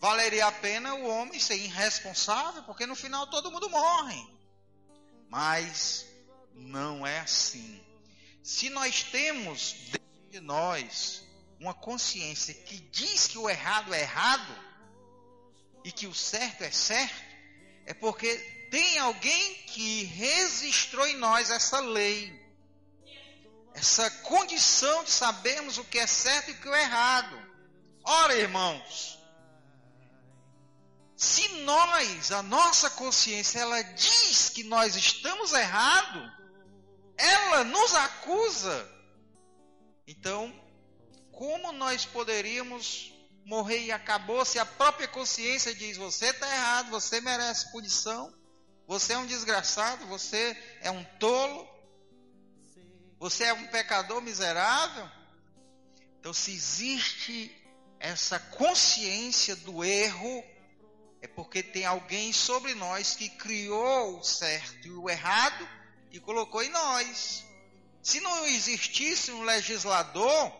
Valeria 0.00 0.46
a 0.46 0.52
pena 0.52 0.94
o 0.94 1.06
homem 1.06 1.38
ser 1.38 1.56
irresponsável, 1.56 2.62
porque 2.62 2.86
no 2.86 2.96
final 2.96 3.26
todo 3.26 3.50
mundo 3.50 3.68
morre. 3.68 4.26
Mas 5.28 6.06
não 6.54 7.06
é 7.06 7.20
assim. 7.20 7.84
Se 8.42 8.70
nós 8.70 9.02
temos 9.02 9.74
dentro 9.90 10.30
de 10.30 10.40
nós 10.40 11.22
uma 11.60 11.74
consciência 11.74 12.54
que 12.54 12.78
diz 12.78 13.26
que 13.26 13.36
o 13.36 13.48
errado 13.48 13.92
é 13.92 14.00
errado 14.00 14.56
e 15.84 15.92
que 15.92 16.06
o 16.06 16.14
certo 16.14 16.62
é 16.64 16.70
certo, 16.70 17.22
é 17.84 17.92
porque 17.92 18.34
tem 18.70 18.98
alguém 18.98 19.54
que 19.66 20.04
registrou 20.04 21.06
em 21.06 21.16
nós 21.18 21.50
essa 21.50 21.78
lei, 21.78 22.40
essa 23.74 24.10
condição 24.22 25.04
de 25.04 25.10
sabermos 25.10 25.76
o 25.76 25.84
que 25.84 25.98
é 25.98 26.06
certo 26.06 26.48
e 26.48 26.54
o 26.54 26.60
que 26.62 26.68
é 26.70 26.82
errado. 26.84 27.38
Ora, 28.02 28.34
irmãos, 28.34 29.19
se 31.20 31.46
nós, 31.64 32.32
a 32.32 32.42
nossa 32.42 32.88
consciência, 32.88 33.58
ela 33.58 33.82
diz 33.82 34.48
que 34.48 34.64
nós 34.64 34.96
estamos 34.96 35.52
errados, 35.52 36.32
ela 37.14 37.62
nos 37.62 37.94
acusa. 37.94 38.90
Então, 40.06 40.50
como 41.30 41.72
nós 41.72 42.06
poderíamos 42.06 43.12
morrer 43.44 43.84
e 43.84 43.92
acabou, 43.92 44.46
se 44.46 44.58
a 44.58 44.64
própria 44.64 45.06
consciência 45.06 45.74
diz: 45.74 45.98
você 45.98 46.30
está 46.30 46.48
errado, 46.50 46.88
você 46.88 47.20
merece 47.20 47.70
punição, 47.70 48.32
você 48.86 49.12
é 49.12 49.18
um 49.18 49.26
desgraçado, 49.26 50.06
você 50.06 50.56
é 50.80 50.90
um 50.90 51.04
tolo, 51.18 51.68
você 53.18 53.44
é 53.44 53.52
um 53.52 53.66
pecador 53.66 54.22
miserável. 54.22 55.06
Então, 56.18 56.32
se 56.32 56.50
existe 56.50 57.54
essa 57.98 58.38
consciência 58.38 59.54
do 59.56 59.84
erro, 59.84 60.42
é 61.22 61.28
porque 61.28 61.62
tem 61.62 61.84
alguém 61.84 62.32
sobre 62.32 62.74
nós 62.74 63.14
que 63.14 63.28
criou 63.28 64.18
o 64.18 64.24
certo 64.24 64.86
e 64.86 64.90
o 64.90 65.08
errado 65.08 65.68
e 66.10 66.18
colocou 66.18 66.62
em 66.62 66.70
nós. 66.70 67.44
Se 68.02 68.20
não 68.20 68.46
existisse 68.46 69.30
um 69.30 69.42
legislador, 69.42 70.52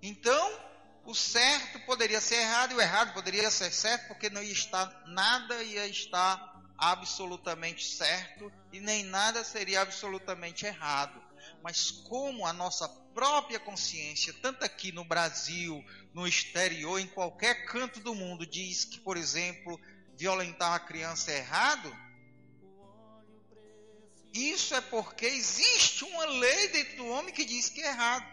então 0.00 0.60
o 1.04 1.14
certo 1.14 1.80
poderia 1.80 2.20
ser 2.20 2.36
errado 2.36 2.72
e 2.72 2.74
o 2.76 2.80
errado 2.80 3.12
poderia 3.12 3.50
ser 3.50 3.72
certo, 3.72 4.08
porque 4.08 4.30
não 4.30 4.42
ia 4.42 4.52
estar 4.52 5.02
nada 5.06 5.62
ia 5.62 5.86
estar 5.86 6.52
absolutamente 6.78 7.84
certo 7.84 8.52
e 8.72 8.80
nem 8.80 9.04
nada 9.04 9.44
seria 9.44 9.82
absolutamente 9.82 10.66
errado. 10.66 11.21
Mas 11.62 11.90
como 11.90 12.46
a 12.46 12.52
nossa 12.52 12.88
própria 13.14 13.60
consciência, 13.60 14.34
tanto 14.42 14.64
aqui 14.64 14.90
no 14.90 15.04
Brasil, 15.04 15.84
no 16.12 16.26
exterior, 16.26 16.98
em 16.98 17.06
qualquer 17.06 17.66
canto 17.66 18.00
do 18.00 18.14
mundo, 18.14 18.46
diz 18.46 18.84
que, 18.84 18.98
por 18.98 19.16
exemplo, 19.16 19.80
violentar 20.16 20.70
uma 20.70 20.80
criança 20.80 21.30
é 21.30 21.38
errado, 21.38 21.96
isso 24.32 24.74
é 24.74 24.80
porque 24.80 25.26
existe 25.26 26.04
uma 26.04 26.24
lei 26.24 26.68
dentro 26.68 26.96
do 26.96 27.06
homem 27.08 27.34
que 27.34 27.44
diz 27.44 27.68
que 27.68 27.82
é 27.82 27.88
errado. 27.88 28.26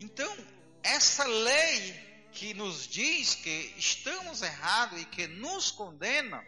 Então, 0.00 0.36
essa 0.82 1.24
lei 1.24 2.08
que 2.32 2.54
nos 2.54 2.86
diz 2.86 3.34
que 3.34 3.74
estamos 3.76 4.42
errados 4.42 5.00
e 5.00 5.04
que 5.04 5.26
nos 5.26 5.72
condena, 5.72 6.46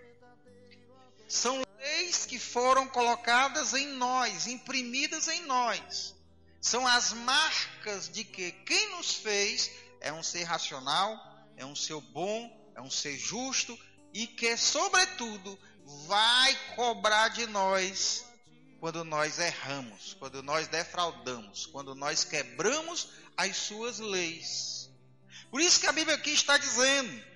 são 1.27 1.63
leis 1.81 2.27
que 2.27 2.39
foram 2.39 2.87
colocadas 2.87 3.73
em 3.75 3.87
nós, 3.89 4.47
imprimidas 4.47 5.29
em 5.29 5.43
nós. 5.47 6.15
São 6.61 6.87
as 6.87 7.13
marcas 7.13 8.09
de 8.09 8.23
que 8.23 8.53
quem 8.53 8.91
nos 8.91 9.15
fez 9.15 9.71
é 10.01 10.13
um 10.13 10.23
ser 10.23 10.45
racional, 10.45 11.19
é 11.57 11.65
um 11.65 11.75
ser 11.75 11.99
bom, 12.13 12.73
é 12.75 12.81
um 12.81 12.91
ser 12.91 13.17
justo 13.17 13.79
e 14.13 14.27
que, 14.27 14.57
sobretudo, 14.57 15.59
vai 16.07 16.55
cobrar 16.77 17.29
de 17.29 17.47
nós 17.47 18.25
quando 18.79 19.05
nós 19.05 19.39
erramos, 19.39 20.15
quando 20.19 20.43
nós 20.43 20.69
defraudamos, 20.69 21.67
quando 21.67 21.95
nós 21.95 22.25
quebramos 22.25 23.09
as 23.37 23.57
suas 23.57 23.99
leis. 23.99 24.91
Por 25.51 25.61
isso 25.61 25.81
que 25.81 25.87
a 25.87 25.93
Bíblia 25.93 26.17
aqui 26.17 26.31
está 26.31 26.57
dizendo 26.57 27.30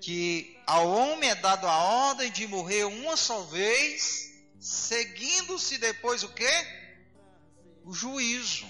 que 0.00 0.56
ao 0.66 0.88
homem 0.88 1.30
é 1.30 1.34
dado 1.34 1.66
a 1.66 1.76
ordem 1.76 2.30
de 2.30 2.46
morrer 2.46 2.84
uma 2.84 3.16
só 3.16 3.42
vez, 3.42 4.30
seguindo-se 4.60 5.78
depois 5.78 6.22
o 6.22 6.28
quê? 6.28 6.50
O 7.84 7.92
juízo. 7.92 8.66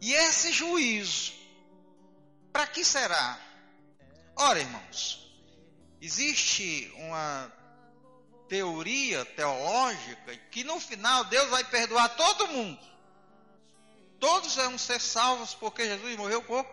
E 0.00 0.12
esse 0.12 0.52
juízo, 0.52 1.32
para 2.52 2.66
que 2.66 2.84
será? 2.84 3.38
Ora, 4.36 4.60
irmãos, 4.60 5.32
existe 6.00 6.92
uma 6.96 7.52
teoria 8.48 9.24
teológica 9.24 10.36
que 10.50 10.64
no 10.64 10.80
final 10.80 11.24
Deus 11.24 11.50
vai 11.50 11.64
perdoar 11.64 12.08
todo 12.16 12.48
mundo. 12.48 12.80
Todos 14.18 14.56
vão 14.56 14.78
ser 14.78 15.00
salvos 15.00 15.54
porque 15.54 15.84
Jesus 15.84 16.16
morreu 16.16 16.42
por 16.42 16.64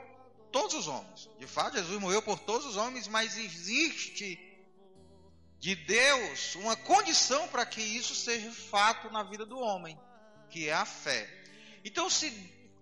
todos 0.56 0.74
os 0.74 0.88
homens. 0.88 1.30
De 1.38 1.46
fato, 1.46 1.76
Jesus 1.76 2.00
morreu 2.00 2.22
por 2.22 2.40
todos 2.40 2.66
os 2.66 2.78
homens, 2.78 3.10
mas 3.10 3.38
existe 3.38 4.40
de 5.60 5.76
Deus 5.76 6.56
uma 6.56 6.78
condição 6.78 7.46
para 7.50 7.66
que 7.66 7.82
isso 7.82 8.16
seja 8.16 8.50
fato 8.54 9.12
na 9.12 9.22
vida 9.24 9.46
do 9.46 9.60
homem, 9.60 10.00
que 10.50 10.70
é 10.70 10.74
a 10.74 10.86
fé. 10.86 11.30
Então, 11.84 12.10
se 12.10 12.30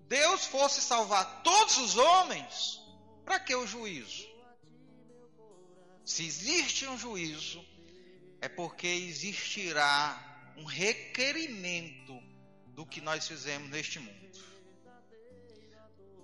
Deus 0.07 0.45
fosse 0.45 0.81
salvar 0.81 1.41
todos 1.41 1.77
os 1.79 1.97
homens, 1.97 2.79
para 3.25 3.39
que 3.39 3.55
o 3.55 3.65
juízo? 3.65 4.27
Se 6.05 6.23
existe 6.27 6.86
um 6.86 6.95
juízo, 6.95 7.65
é 8.39 8.47
porque 8.47 8.86
existirá 8.86 10.53
um 10.57 10.63
requerimento 10.63 12.21
do 12.67 12.86
que 12.86 13.01
nós 13.01 13.27
fizemos 13.27 13.67
neste 13.71 13.97
mundo. 13.97 14.52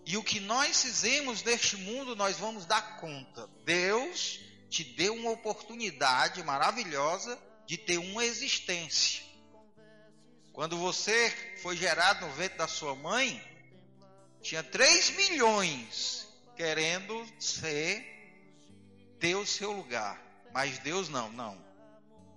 E 0.09 0.17
o 0.17 0.23
que 0.23 0.39
nós 0.39 0.81
fizemos 0.81 1.43
neste 1.43 1.77
mundo, 1.77 2.15
nós 2.15 2.35
vamos 2.37 2.65
dar 2.65 2.97
conta. 2.97 3.47
Deus 3.63 4.39
te 4.67 4.83
deu 4.83 5.13
uma 5.13 5.29
oportunidade 5.29 6.41
maravilhosa 6.41 7.39
de 7.67 7.77
ter 7.77 7.99
uma 7.99 8.25
existência. 8.25 9.23
Quando 10.51 10.79
você 10.79 11.29
foi 11.61 11.77
gerado 11.77 12.25
no 12.25 12.33
ventre 12.33 12.57
da 12.57 12.67
sua 12.67 12.95
mãe, 12.95 13.39
tinha 14.41 14.63
3 14.63 15.11
milhões 15.11 16.27
querendo 16.55 17.23
ser 17.39 18.03
ter 19.19 19.35
o 19.35 19.45
seu 19.45 19.71
lugar. 19.71 20.19
Mas 20.51 20.79
Deus 20.79 21.07
não, 21.07 21.31
não. 21.31 21.55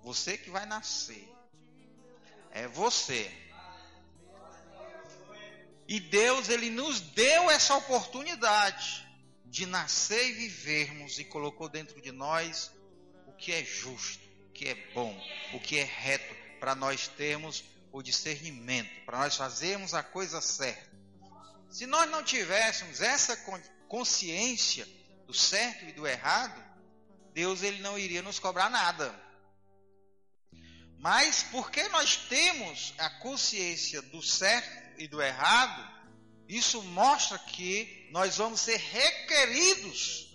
Você 0.02 0.36
que 0.36 0.50
vai 0.50 0.66
nascer. 0.66 1.26
É 2.50 2.68
você. 2.68 3.34
E 5.88 6.00
Deus, 6.00 6.48
Ele 6.48 6.70
nos 6.70 7.00
deu 7.00 7.50
essa 7.50 7.74
oportunidade 7.74 9.06
de 9.44 9.66
nascer 9.66 10.30
e 10.30 10.32
vivermos 10.32 11.18
e 11.18 11.24
colocou 11.24 11.68
dentro 11.68 12.00
de 12.00 12.10
nós 12.10 12.70
o 13.26 13.32
que 13.32 13.52
é 13.52 13.64
justo, 13.64 14.24
o 14.48 14.52
que 14.52 14.68
é 14.68 14.74
bom, 14.94 15.14
o 15.52 15.60
que 15.60 15.78
é 15.78 15.84
reto, 15.84 16.34
para 16.58 16.74
nós 16.74 17.08
termos 17.08 17.64
o 17.92 18.02
discernimento, 18.02 19.04
para 19.04 19.18
nós 19.18 19.36
fazermos 19.36 19.92
a 19.92 20.02
coisa 20.02 20.40
certa. 20.40 20.90
Se 21.68 21.86
nós 21.86 22.10
não 22.10 22.22
tivéssemos 22.22 23.00
essa 23.00 23.36
consciência 23.88 24.88
do 25.26 25.34
certo 25.34 25.84
e 25.86 25.92
do 25.92 26.06
errado, 26.06 26.62
Deus 27.34 27.62
ele 27.62 27.82
não 27.82 27.98
iria 27.98 28.22
nos 28.22 28.38
cobrar 28.38 28.70
nada. 28.70 29.14
Mas 30.98 31.42
porque 31.44 31.88
nós 31.88 32.16
temos 32.16 32.94
a 32.96 33.10
consciência 33.10 34.00
do 34.00 34.22
certo 34.22 34.91
e 35.02 35.08
do 35.08 35.20
errado, 35.20 35.90
isso 36.48 36.80
mostra 36.82 37.36
que 37.36 38.08
nós 38.12 38.36
vamos 38.36 38.60
ser 38.60 38.76
requeridos 38.76 40.32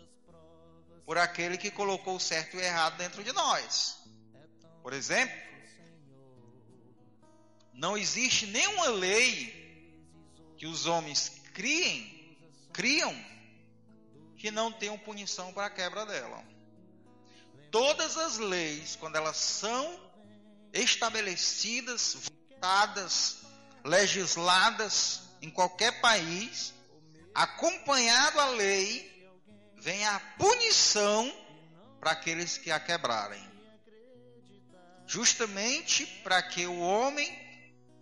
por 1.05 1.17
aquele 1.17 1.57
que 1.57 1.71
colocou 1.71 2.17
o 2.17 2.19
certo 2.19 2.55
e 2.55 2.59
o 2.59 2.61
errado 2.61 2.97
dentro 2.97 3.23
de 3.23 3.31
nós. 3.31 3.97
Por 4.83 4.91
exemplo, 4.91 5.37
não 7.73 7.97
existe 7.97 8.45
nenhuma 8.47 8.89
lei 8.89 9.55
que 10.57 10.67
os 10.67 10.85
homens 10.85 11.41
criem, 11.53 12.37
criam 12.73 13.15
que 14.35 14.51
não 14.51 14.69
tenham 14.69 14.97
punição 14.97 15.53
para 15.53 15.67
a 15.67 15.69
quebra 15.69 16.05
dela. 16.05 16.43
Todas 17.71 18.17
as 18.17 18.37
leis, 18.37 18.97
quando 18.97 19.15
elas 19.15 19.37
são 19.37 19.97
estabelecidas, 20.73 22.15
votadas, 22.15 23.46
legisladas 23.87 25.21
em 25.41 25.49
qualquer 25.49 25.99
país, 26.01 26.73
acompanhado 27.33 28.39
a 28.39 28.49
lei, 28.49 29.31
vem 29.77 30.05
a 30.05 30.19
punição 30.37 31.33
para 31.99 32.11
aqueles 32.11 32.57
que 32.57 32.69
a 32.69 32.79
quebrarem. 32.79 33.45
Justamente 35.05 36.05
para 36.23 36.41
que 36.43 36.65
o 36.65 36.79
homem 36.79 37.29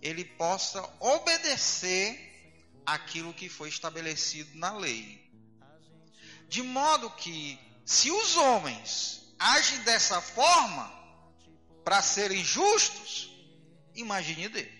ele 0.01 0.25
possa 0.25 0.81
obedecer 0.99 2.33
aquilo 2.85 3.33
que 3.33 3.47
foi 3.47 3.69
estabelecido 3.69 4.57
na 4.57 4.75
lei. 4.75 5.23
De 6.47 6.61
modo 6.61 7.09
que 7.11 7.59
se 7.85 8.09
os 8.09 8.35
homens 8.35 9.33
agem 9.37 9.79
dessa 9.79 10.21
forma, 10.21 10.93
para 11.83 12.01
serem 12.01 12.43
justos, 12.43 13.29
imagine 13.93 14.49
Deus. 14.49 14.74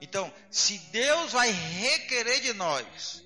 Então, 0.00 0.32
se 0.50 0.78
Deus 0.90 1.32
vai 1.32 1.50
requerer 1.50 2.40
de 2.40 2.52
nós 2.52 3.22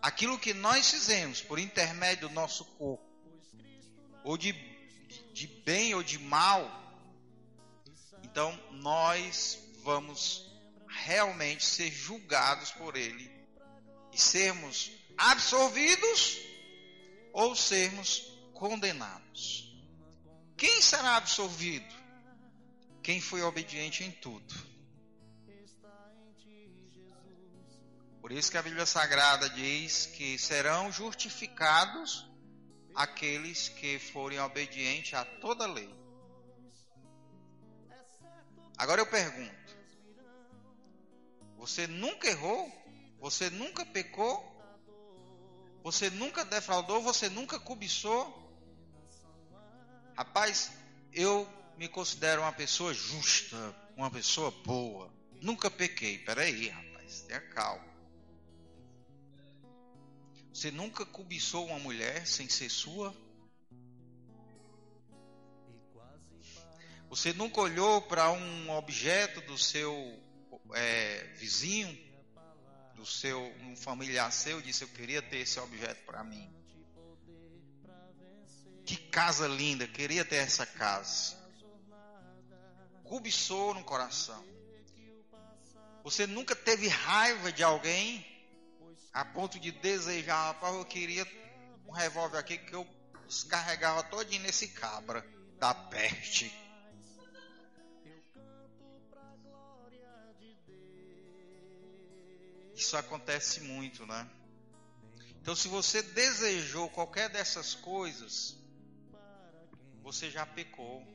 aquilo 0.00 0.38
que 0.38 0.54
nós 0.54 0.90
fizemos 0.90 1.40
por 1.40 1.58
intermédio 1.58 2.28
do 2.28 2.34
nosso 2.34 2.64
corpo, 2.64 3.04
ou 4.22 4.36
de, 4.38 4.52
de 5.32 5.46
bem 5.46 5.94
ou 5.94 6.02
de 6.02 6.18
mal, 6.18 6.68
então 8.22 8.58
nós 8.72 9.58
vamos 9.82 10.50
realmente 10.88 11.64
ser 11.64 11.90
julgados 11.90 12.70
por 12.72 12.96
Ele 12.96 13.30
e 14.12 14.18
sermos 14.18 14.92
absolvidos 15.16 16.38
ou 17.32 17.54
sermos 17.54 18.20
condenados. 18.54 19.74
Quem 20.56 20.80
será 20.80 21.16
absolvido? 21.16 21.92
Quem 23.02 23.20
foi 23.20 23.42
obediente 23.42 24.04
em 24.04 24.10
tudo. 24.10 24.73
Por 28.24 28.32
isso 28.32 28.50
que 28.50 28.56
a 28.56 28.62
Bíblia 28.62 28.86
Sagrada 28.86 29.50
diz 29.50 30.06
que 30.06 30.38
serão 30.38 30.90
justificados 30.90 32.26
aqueles 32.94 33.68
que 33.68 33.98
forem 33.98 34.40
obedientes 34.40 35.12
a 35.12 35.26
toda 35.26 35.66
lei. 35.66 35.94
Agora 38.78 39.02
eu 39.02 39.06
pergunto: 39.06 39.76
você 41.58 41.86
nunca 41.86 42.26
errou? 42.26 42.72
Você 43.20 43.50
nunca 43.50 43.84
pecou? 43.84 44.42
Você 45.82 46.08
nunca 46.08 46.46
defraudou? 46.46 47.02
Você 47.02 47.28
nunca 47.28 47.60
cobiçou? 47.60 48.26
Rapaz, 50.16 50.72
eu 51.12 51.46
me 51.76 51.90
considero 51.90 52.40
uma 52.40 52.54
pessoa 52.54 52.94
justa, 52.94 53.76
uma 53.94 54.10
pessoa 54.10 54.50
boa. 54.50 55.12
Nunca 55.42 55.70
pequei. 55.70 56.20
Peraí, 56.20 56.70
rapaz, 56.70 57.20
tenha 57.28 57.42
calma. 57.50 57.93
Você 60.54 60.70
nunca 60.70 61.04
cobiçou 61.04 61.66
uma 61.66 61.80
mulher 61.80 62.24
sem 62.28 62.48
ser 62.48 62.70
sua? 62.70 63.12
Você 67.08 67.32
nunca 67.32 67.60
olhou 67.60 68.00
para 68.02 68.30
um 68.30 68.70
objeto 68.70 69.40
do 69.40 69.58
seu 69.58 69.92
é, 70.74 71.24
vizinho, 71.34 71.92
do 72.94 73.04
seu 73.04 73.42
um 73.62 73.74
familiar 73.74 74.30
seu, 74.30 74.60
e 74.60 74.62
disse: 74.62 74.84
Eu 74.84 74.88
queria 74.88 75.20
ter 75.20 75.38
esse 75.38 75.58
objeto 75.58 76.04
para 76.06 76.22
mim. 76.22 76.48
Que 78.86 78.96
casa 78.96 79.48
linda, 79.48 79.88
queria 79.88 80.24
ter 80.24 80.36
essa 80.36 80.64
casa. 80.64 81.36
Cobiçou 83.02 83.74
no 83.74 83.82
coração. 83.82 84.46
Você 86.04 86.28
nunca 86.28 86.54
teve 86.54 86.86
raiva 86.86 87.50
de 87.50 87.64
alguém 87.64 88.33
a 89.14 89.24
ponto 89.24 89.60
de 89.60 89.70
desejar, 89.70 90.48
rapaz, 90.48 90.74
eu 90.74 90.84
queria 90.84 91.24
um 91.86 91.92
revólver 91.92 92.36
aqui 92.36 92.58
que 92.58 92.74
eu 92.74 92.84
descarregava 93.28 94.02
todinho 94.02 94.42
nesse 94.42 94.68
cabra 94.68 95.24
da 95.56 95.72
peste. 95.72 96.52
Isso 102.74 102.96
acontece 102.96 103.60
muito, 103.60 104.04
né? 104.04 104.28
Então, 105.40 105.54
se 105.54 105.68
você 105.68 106.02
desejou 106.02 106.90
qualquer 106.90 107.28
dessas 107.28 107.72
coisas, 107.72 108.56
você 110.02 110.28
já 110.28 110.44
pecou. 110.44 111.06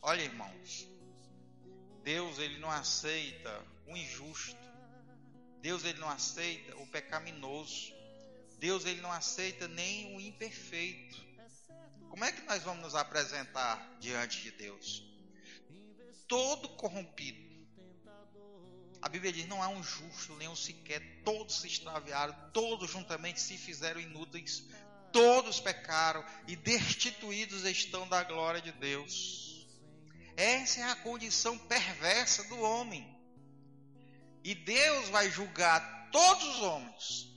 Olha, 0.00 0.22
irmãos, 0.22 0.88
Deus 2.04 2.38
ele 2.38 2.58
não 2.58 2.70
aceita 2.70 3.60
o 3.88 3.96
injusto. 3.96 4.61
Deus 5.62 5.84
ele 5.84 6.00
não 6.00 6.10
aceita 6.10 6.76
o 6.76 6.86
pecaminoso. 6.88 7.94
Deus 8.58 8.84
ele 8.84 9.00
não 9.00 9.12
aceita 9.12 9.68
nem 9.68 10.16
o 10.16 10.20
imperfeito. 10.20 11.22
Como 12.10 12.24
é 12.24 12.32
que 12.32 12.42
nós 12.42 12.62
vamos 12.64 12.82
nos 12.82 12.94
apresentar 12.94 13.96
diante 14.00 14.42
de 14.42 14.50
Deus? 14.50 15.02
Todo 16.26 16.68
corrompido. 16.70 17.52
A 19.00 19.08
Bíblia 19.08 19.32
diz: 19.32 19.46
não 19.46 19.62
há 19.62 19.68
um 19.68 19.82
justo, 19.82 20.34
nem 20.36 20.48
um 20.48 20.56
sequer, 20.56 21.00
todos 21.24 21.60
se 21.60 21.68
extraviaram, 21.68 22.34
todos 22.52 22.90
juntamente 22.90 23.40
se 23.40 23.56
fizeram 23.56 24.00
inúteis, 24.00 24.64
todos 25.12 25.60
pecaram 25.60 26.24
e 26.46 26.56
destituídos 26.56 27.64
estão 27.64 28.08
da 28.08 28.24
glória 28.24 28.60
de 28.60 28.72
Deus. 28.72 29.66
Essa 30.36 30.80
é 30.80 30.84
a 30.84 30.96
condição 30.96 31.56
perversa 31.56 32.44
do 32.44 32.60
homem. 32.60 33.11
E 34.44 34.54
Deus 34.54 35.08
vai 35.08 35.30
julgar 35.30 36.10
todos 36.10 36.44
os 36.44 36.62
homens, 36.62 37.28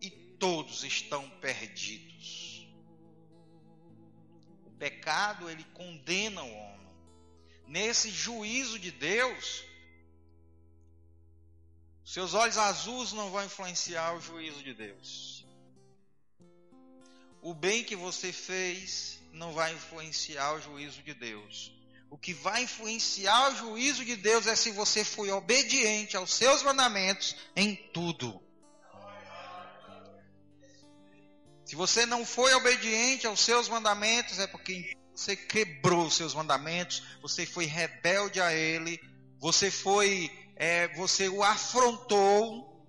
e 0.00 0.10
todos 0.10 0.84
estão 0.84 1.28
perdidos. 1.40 2.66
O 4.64 4.70
pecado 4.70 5.50
ele 5.50 5.64
condena 5.74 6.42
o 6.42 6.52
homem. 6.52 6.76
Nesse 7.66 8.10
juízo 8.10 8.78
de 8.78 8.90
Deus, 8.90 9.64
seus 12.04 12.34
olhos 12.34 12.56
azuis 12.56 13.12
não 13.12 13.30
vão 13.30 13.44
influenciar 13.44 14.14
o 14.14 14.20
juízo 14.20 14.62
de 14.62 14.72
Deus. 14.72 15.44
O 17.42 17.52
bem 17.52 17.84
que 17.84 17.94
você 17.94 18.32
fez 18.32 19.20
não 19.32 19.52
vai 19.52 19.74
influenciar 19.74 20.54
o 20.54 20.60
juízo 20.60 21.02
de 21.02 21.12
Deus. 21.12 21.75
O 22.08 22.16
que 22.16 22.32
vai 22.32 22.62
influenciar 22.62 23.50
o 23.50 23.56
juízo 23.56 24.04
de 24.04 24.16
Deus 24.16 24.46
é 24.46 24.54
se 24.54 24.70
você 24.70 25.04
foi 25.04 25.30
obediente 25.30 26.16
aos 26.16 26.32
seus 26.32 26.62
mandamentos 26.62 27.36
em 27.54 27.74
tudo. 27.92 28.40
Se 31.64 31.74
você 31.74 32.06
não 32.06 32.24
foi 32.24 32.54
obediente 32.54 33.26
aos 33.26 33.40
seus 33.40 33.68
mandamentos, 33.68 34.38
é 34.38 34.46
porque 34.46 34.96
você 35.12 35.34
quebrou 35.34 36.06
os 36.06 36.14
seus 36.14 36.32
mandamentos, 36.32 37.02
você 37.20 37.44
foi 37.44 37.64
rebelde 37.64 38.40
a 38.40 38.54
Ele, 38.54 39.00
você 39.40 39.68
foi, 39.70 40.30
é, 40.54 40.88
você 40.94 41.28
o 41.28 41.42
afrontou, 41.42 42.86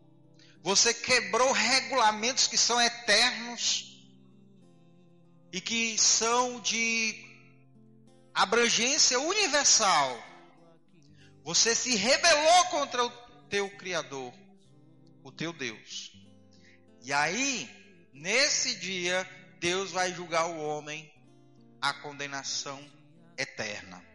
você 0.61 0.93
quebrou 0.93 1.51
regulamentos 1.51 2.45
que 2.45 2.57
são 2.57 2.79
eternos 2.79 3.97
e 5.51 5.59
que 5.59 5.97
são 5.97 6.59
de 6.59 7.26
abrangência 8.37 9.19
universal. 9.19 10.23
Você 11.43 11.73
se 11.73 11.95
rebelou 11.95 12.65
contra 12.65 13.03
o 13.03 13.09
teu 13.49 13.67
Criador, 13.77 14.31
o 15.23 15.31
teu 15.31 15.51
Deus. 15.51 16.11
E 17.01 17.11
aí, 17.11 17.67
nesse 18.13 18.75
dia, 18.75 19.27
Deus 19.59 19.91
vai 19.91 20.13
julgar 20.13 20.45
o 20.45 20.59
homem 20.59 21.11
a 21.81 21.93
condenação 21.93 22.79
eterna. 23.35 24.05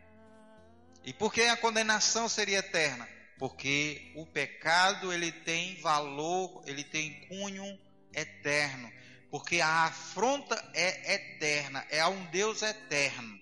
E 1.04 1.12
por 1.12 1.32
que 1.32 1.42
a 1.42 1.56
condenação 1.56 2.28
seria 2.28 2.58
eterna? 2.58 3.08
Porque 3.40 4.12
o 4.14 4.24
pecado 4.24 5.12
ele 5.12 5.32
tem 5.32 5.80
valor, 5.80 6.62
ele 6.64 6.84
tem 6.84 7.26
cunho 7.26 7.76
eterno. 8.14 8.92
Porque 9.32 9.60
a 9.60 9.86
afronta 9.86 10.54
é 10.74 11.14
eterna, 11.14 11.84
é 11.90 11.98
a 11.98 12.08
um 12.08 12.24
Deus 12.26 12.62
eterno. 12.62 13.41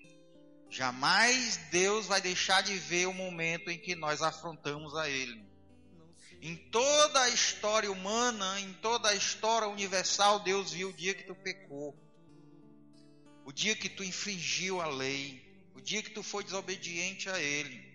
Jamais 0.71 1.57
Deus 1.69 2.05
vai 2.05 2.21
deixar 2.21 2.63
de 2.63 2.77
ver 2.77 3.05
o 3.05 3.13
momento 3.13 3.69
em 3.69 3.77
que 3.77 3.93
nós 3.93 4.21
afrontamos 4.21 4.95
a 4.95 5.09
Ele. 5.09 5.45
Em 6.41 6.55
toda 6.55 7.23
a 7.23 7.29
história 7.29 7.91
humana, 7.91 8.57
em 8.61 8.71
toda 8.75 9.09
a 9.09 9.13
história 9.13 9.67
universal, 9.67 10.39
Deus 10.39 10.71
viu 10.71 10.87
o 10.87 10.93
dia 10.93 11.13
que 11.13 11.23
tu 11.23 11.35
pecou, 11.35 11.93
o 13.43 13.51
dia 13.51 13.75
que 13.75 13.89
tu 13.89 14.01
infringiu 14.01 14.79
a 14.79 14.87
lei, 14.87 15.45
o 15.75 15.81
dia 15.81 16.01
que 16.01 16.09
tu 16.09 16.23
foi 16.23 16.41
desobediente 16.41 17.29
a 17.29 17.37
Ele. 17.37 17.91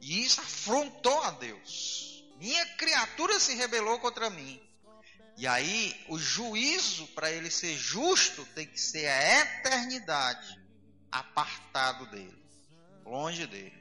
E 0.00 0.24
isso 0.24 0.40
afrontou 0.40 1.22
a 1.24 1.30
Deus. 1.32 2.24
Minha 2.38 2.64
criatura 2.76 3.38
se 3.38 3.54
rebelou 3.54 3.98
contra 4.00 4.30
mim. 4.30 4.58
E 5.36 5.46
aí, 5.46 5.94
o 6.08 6.18
juízo 6.18 7.06
para 7.08 7.30
ele 7.30 7.50
ser 7.50 7.76
justo 7.76 8.46
tem 8.54 8.66
que 8.66 8.80
ser 8.80 9.08
a 9.08 9.40
eternidade 9.40 10.63
apartado 11.14 12.06
dele, 12.06 12.36
longe 13.04 13.46
dele. 13.46 13.72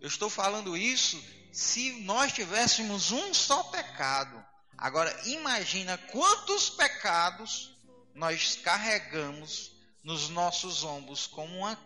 Eu 0.00 0.08
estou 0.08 0.30
falando 0.30 0.76
isso 0.76 1.22
se 1.52 2.00
nós 2.02 2.32
tivéssemos 2.32 3.12
um 3.12 3.34
só 3.34 3.62
pecado. 3.64 4.42
Agora, 4.76 5.14
imagina 5.26 5.98
quantos 5.98 6.70
pecados 6.70 7.76
nós 8.14 8.56
carregamos 8.56 9.72
nos 10.02 10.30
nossos 10.30 10.82
ombros 10.82 11.26
como 11.26 11.58
uma, 11.58 11.78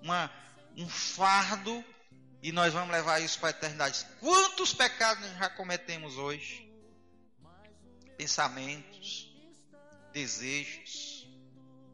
uma, 0.00 0.30
um 0.76 0.88
fardo 0.88 1.84
e 2.42 2.52
nós 2.52 2.72
vamos 2.72 2.92
levar 2.92 3.20
isso 3.20 3.38
para 3.40 3.48
a 3.48 3.50
eternidade. 3.50 4.06
Quantos 4.20 4.72
pecados 4.72 5.26
nós 5.26 5.38
já 5.38 5.50
cometemos 5.50 6.16
hoje? 6.16 6.70
Pensamentos, 8.16 9.32
desejos, 10.12 11.26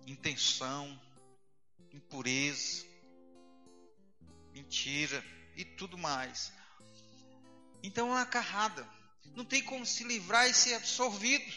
intenção, 0.06 1.00
impureza, 1.98 2.87
mentira 4.52 5.24
e 5.56 5.64
tudo 5.64 5.98
mais. 5.98 6.52
Então 7.82 8.08
é 8.08 8.12
uma 8.12 8.26
carrada. 8.26 8.88
Não 9.34 9.44
tem 9.44 9.62
como 9.62 9.84
se 9.84 10.04
livrar 10.04 10.48
e 10.48 10.54
ser 10.54 10.74
absorvido. 10.74 11.52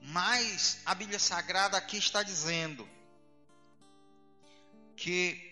Mas 0.00 0.78
a 0.84 0.94
Bíblia 0.94 1.18
Sagrada 1.18 1.76
aqui 1.76 1.96
está 1.96 2.22
dizendo 2.22 2.88
que 4.96 5.42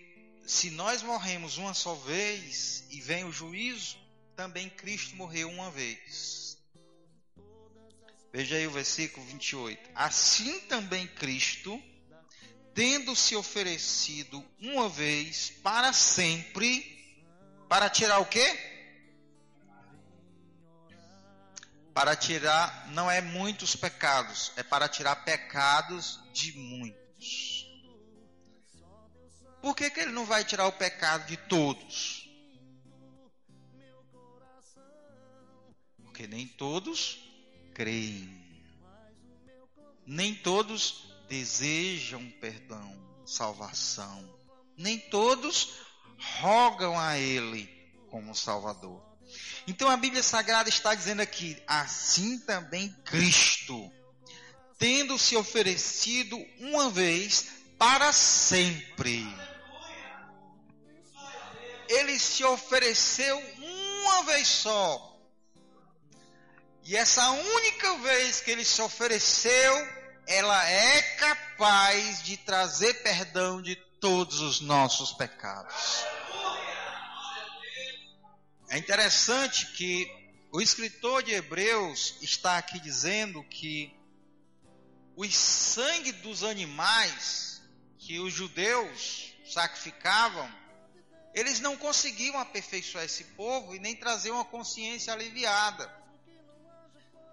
se 0.46 0.70
nós 0.70 1.02
morremos 1.02 1.58
uma 1.58 1.74
só 1.74 1.94
vez 1.94 2.86
e 2.90 3.00
vem 3.00 3.24
o 3.24 3.32
juízo, 3.32 3.98
também 4.36 4.70
Cristo 4.70 5.16
morreu 5.16 5.50
uma 5.50 5.70
vez. 5.70 6.56
Veja 8.32 8.56
aí 8.56 8.66
o 8.66 8.70
versículo 8.70 9.24
28. 9.26 9.90
Assim 9.94 10.60
também 10.60 11.06
Cristo 11.06 11.82
tendo 12.74 13.14
se 13.14 13.36
oferecido 13.36 14.44
uma 14.60 14.88
vez 14.88 15.50
para 15.62 15.92
sempre, 15.92 16.82
para 17.68 17.88
tirar 17.88 18.18
o 18.18 18.26
quê? 18.26 18.72
Para 21.94 22.16
tirar, 22.16 22.90
não 22.90 23.08
é 23.08 23.20
muitos 23.20 23.76
pecados, 23.76 24.50
é 24.56 24.64
para 24.64 24.88
tirar 24.88 25.24
pecados 25.24 26.18
de 26.32 26.52
muitos. 26.58 27.64
por 29.62 29.74
que, 29.74 29.88
que 29.88 30.00
ele 30.00 30.12
não 30.12 30.26
vai 30.26 30.44
tirar 30.44 30.66
o 30.66 30.72
pecado 30.72 31.26
de 31.26 31.36
todos? 31.36 32.28
Porque 36.02 36.26
nem 36.26 36.46
todos 36.46 37.18
creem. 37.72 38.42
Nem 40.06 40.34
todos 40.34 41.13
desejam 41.28 42.30
perdão, 42.40 42.96
salvação. 43.26 44.32
Nem 44.76 44.98
todos 44.98 45.74
rogam 46.40 46.98
a 46.98 47.18
Ele 47.18 47.68
como 48.10 48.34
Salvador. 48.34 49.02
Então 49.66 49.88
a 49.88 49.96
Bíblia 49.96 50.22
Sagrada 50.22 50.68
está 50.68 50.94
dizendo 50.94 51.20
aqui: 51.20 51.60
assim 51.66 52.38
também 52.38 52.90
Cristo, 53.04 53.90
tendo 54.78 55.18
se 55.18 55.36
oferecido 55.36 56.36
uma 56.58 56.90
vez 56.90 57.46
para 57.78 58.12
sempre. 58.12 59.26
Ele 61.88 62.18
se 62.18 62.44
ofereceu 62.44 63.36
uma 63.58 64.22
vez 64.24 64.46
só. 64.46 65.14
E 66.84 66.96
essa 66.96 67.30
única 67.30 67.98
vez 67.98 68.40
que 68.40 68.50
ele 68.50 68.64
se 68.64 68.80
ofereceu, 68.82 69.93
ela 70.26 70.68
é 70.68 71.02
capaz 71.16 72.22
de 72.22 72.36
trazer 72.36 72.94
perdão 73.02 73.60
de 73.60 73.76
todos 74.00 74.40
os 74.40 74.60
nossos 74.60 75.12
pecados. 75.12 76.04
É 78.68 78.78
interessante 78.78 79.66
que 79.72 80.10
o 80.52 80.60
escritor 80.60 81.22
de 81.22 81.32
Hebreus 81.32 82.16
está 82.22 82.58
aqui 82.58 82.78
dizendo 82.80 83.42
que 83.44 83.94
os 85.16 85.34
sangue 85.34 86.12
dos 86.12 86.42
animais 86.42 87.62
que 87.98 88.20
os 88.20 88.32
judeus 88.32 89.34
sacrificavam, 89.46 90.50
eles 91.34 91.60
não 91.60 91.76
conseguiam 91.76 92.38
aperfeiçoar 92.38 93.04
esse 93.04 93.24
povo 93.24 93.74
e 93.74 93.78
nem 93.78 93.96
trazer 93.96 94.30
uma 94.30 94.44
consciência 94.44 95.12
aliviada. 95.12 95.90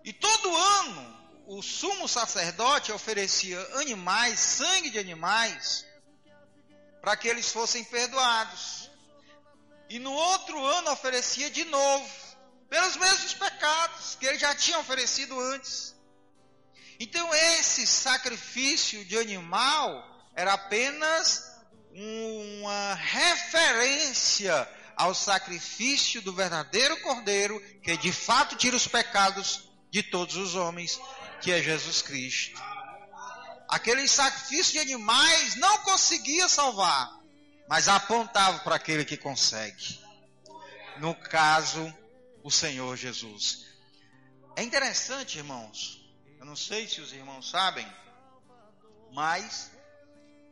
E 0.03 0.13
todo 0.13 0.55
ano 0.55 1.20
o 1.51 1.61
sumo 1.61 2.07
sacerdote 2.07 2.93
oferecia 2.93 3.59
animais, 3.75 4.39
sangue 4.39 4.89
de 4.89 4.97
animais, 4.97 5.85
para 7.01 7.17
que 7.17 7.27
eles 7.27 7.51
fossem 7.51 7.83
perdoados. 7.83 8.89
E 9.89 9.99
no 9.99 10.13
outro 10.13 10.65
ano 10.65 10.91
oferecia 10.91 11.49
de 11.49 11.65
novo, 11.65 12.09
pelos 12.69 12.95
mesmos 12.95 13.33
pecados 13.33 14.15
que 14.15 14.25
ele 14.27 14.39
já 14.39 14.55
tinha 14.55 14.79
oferecido 14.79 15.37
antes. 15.37 15.93
Então 16.97 17.35
esse 17.35 17.85
sacrifício 17.85 19.03
de 19.03 19.17
animal 19.17 20.07
era 20.33 20.53
apenas 20.53 21.51
uma 21.93 22.93
referência 22.93 24.69
ao 24.95 25.13
sacrifício 25.13 26.21
do 26.21 26.31
verdadeiro 26.31 27.01
Cordeiro, 27.01 27.59
que 27.83 27.97
de 27.97 28.13
fato 28.13 28.55
tira 28.55 28.77
os 28.77 28.87
pecados 28.87 29.69
de 29.91 30.01
todos 30.01 30.37
os 30.37 30.55
homens, 30.55 30.97
que 31.41 31.51
é 31.51 31.61
Jesus 31.61 32.01
Cristo. 32.01 32.61
Aquele 33.67 34.07
sacrifício 34.07 34.73
de 34.73 34.79
animais 34.79 35.55
não 35.55 35.79
conseguia 35.79 36.47
salvar, 36.47 37.19
mas 37.67 37.87
apontava 37.87 38.59
para 38.59 38.75
aquele 38.75 39.03
que 39.03 39.17
consegue. 39.17 39.99
No 40.97 41.15
caso, 41.15 41.93
o 42.43 42.51
Senhor 42.51 42.95
Jesus. 42.95 43.65
É 44.55 44.63
interessante, 44.63 45.37
irmãos. 45.37 45.99
Eu 46.39 46.45
não 46.45 46.55
sei 46.55 46.87
se 46.87 47.01
os 47.01 47.13
irmãos 47.13 47.49
sabem, 47.49 47.87
mas 49.11 49.71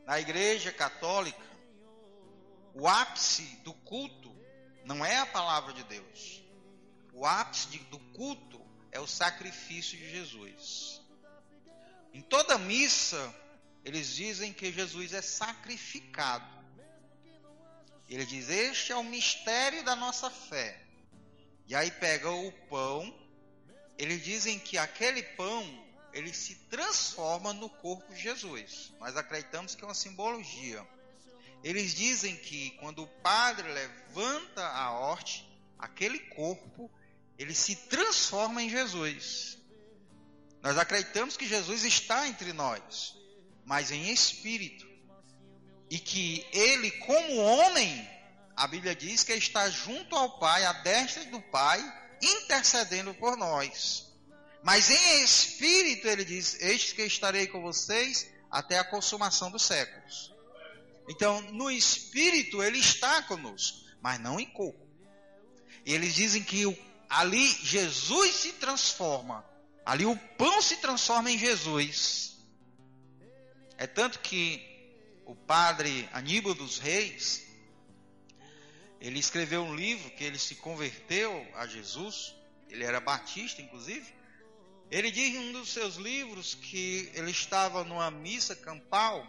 na 0.06 0.18
Igreja 0.18 0.72
Católica, 0.72 1.38
o 2.74 2.88
ápice 2.88 3.42
do 3.64 3.72
culto 3.72 4.34
não 4.84 5.04
é 5.04 5.18
a 5.18 5.26
palavra 5.26 5.72
de 5.72 5.84
Deus. 5.84 6.42
O 7.12 7.26
ápice 7.26 7.78
do 7.90 7.98
culto 8.14 8.59
é 9.00 9.02
o 9.02 9.06
sacrifício 9.06 9.98
de 9.98 10.10
Jesus. 10.10 11.00
Em 12.12 12.20
toda 12.20 12.58
missa, 12.58 13.34
eles 13.82 14.14
dizem 14.14 14.52
que 14.52 14.70
Jesus 14.70 15.14
é 15.14 15.22
sacrificado. 15.22 16.46
Ele 18.08 18.26
diz: 18.26 18.50
Este 18.50 18.92
é 18.92 18.96
o 18.96 19.02
mistério 19.02 19.82
da 19.82 19.96
nossa 19.96 20.28
fé. 20.30 20.78
E 21.66 21.74
aí 21.74 21.90
pega 21.90 22.30
o 22.30 22.52
pão. 22.68 23.18
Eles 23.96 24.22
dizem 24.22 24.58
que 24.58 24.76
aquele 24.76 25.22
pão 25.22 25.62
ele 26.12 26.32
se 26.34 26.56
transforma 26.68 27.52
no 27.52 27.70
corpo 27.70 28.12
de 28.12 28.20
Jesus. 28.20 28.92
Nós 28.98 29.16
acreditamos 29.16 29.74
que 29.74 29.82
é 29.82 29.86
uma 29.86 29.94
simbologia. 29.94 30.86
Eles 31.62 31.94
dizem 31.94 32.36
que 32.36 32.70
quando 32.72 33.02
o 33.02 33.06
padre 33.22 33.70
levanta 33.70 34.66
a 34.66 34.90
horte, 34.90 35.46
aquele 35.78 36.18
corpo 36.18 36.90
ele 37.40 37.54
se 37.54 37.74
transforma 37.74 38.62
em 38.62 38.68
Jesus. 38.68 39.56
Nós 40.62 40.76
acreditamos 40.76 41.38
que 41.38 41.48
Jesus 41.48 41.84
está 41.84 42.28
entre 42.28 42.52
nós, 42.52 43.14
mas 43.64 43.90
em 43.90 44.10
espírito. 44.10 44.86
E 45.88 45.98
que 45.98 46.46
ele, 46.52 46.90
como 46.90 47.36
homem, 47.38 48.06
a 48.54 48.66
Bíblia 48.66 48.94
diz 48.94 49.24
que 49.24 49.32
está 49.32 49.70
junto 49.70 50.14
ao 50.14 50.38
Pai, 50.38 50.66
à 50.66 50.74
destra 50.74 51.24
do 51.24 51.40
Pai, 51.40 51.80
intercedendo 52.20 53.14
por 53.14 53.38
nós. 53.38 54.06
Mas 54.62 54.90
em 54.90 55.24
espírito 55.24 56.06
ele 56.06 56.26
diz: 56.26 56.60
Eis 56.60 56.92
que 56.92 57.02
estarei 57.04 57.46
com 57.46 57.62
vocês 57.62 58.30
até 58.50 58.78
a 58.78 58.84
consumação 58.84 59.50
dos 59.50 59.62
séculos. 59.62 60.30
Então, 61.08 61.40
no 61.52 61.70
espírito 61.70 62.62
ele 62.62 62.78
está 62.78 63.22
conosco, 63.22 63.78
mas 64.02 64.20
não 64.20 64.38
em 64.38 64.46
corpo. 64.46 64.86
E 65.86 65.94
eles 65.94 66.14
dizem 66.14 66.44
que 66.44 66.66
o 66.66 66.89
ali 67.10 67.48
Jesus 67.62 68.34
se 68.36 68.52
transforma. 68.52 69.44
Ali 69.84 70.06
o 70.06 70.16
pão 70.16 70.62
se 70.62 70.76
transforma 70.76 71.30
em 71.30 71.36
Jesus. 71.36 72.38
É 73.76 73.86
tanto 73.86 74.20
que 74.20 74.64
o 75.26 75.34
padre 75.34 76.08
Aníbal 76.12 76.54
dos 76.54 76.78
Reis, 76.78 77.44
ele 79.00 79.18
escreveu 79.18 79.62
um 79.62 79.74
livro 79.74 80.10
que 80.12 80.22
ele 80.22 80.38
se 80.38 80.54
converteu 80.54 81.46
a 81.56 81.66
Jesus. 81.66 82.34
Ele 82.68 82.84
era 82.84 83.00
batista, 83.00 83.60
inclusive. 83.60 84.14
Ele 84.90 85.10
diz 85.10 85.34
em 85.34 85.38
um 85.38 85.52
dos 85.52 85.72
seus 85.72 85.96
livros 85.96 86.54
que 86.54 87.10
ele 87.14 87.30
estava 87.30 87.82
numa 87.82 88.10
missa 88.10 88.54
campal 88.54 89.26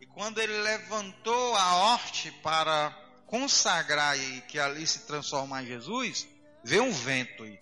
e 0.00 0.06
quando 0.06 0.38
ele 0.38 0.58
levantou 0.62 1.54
a 1.56 1.76
horte 1.76 2.30
para 2.42 2.90
consagrar 3.26 4.18
e 4.18 4.42
que 4.42 4.58
ali 4.58 4.86
se 4.86 5.06
transformar 5.06 5.62
em 5.62 5.66
Jesus, 5.66 6.26
veio 6.64 6.84
um 6.84 6.92
vento 6.92 7.44
e 7.44 7.58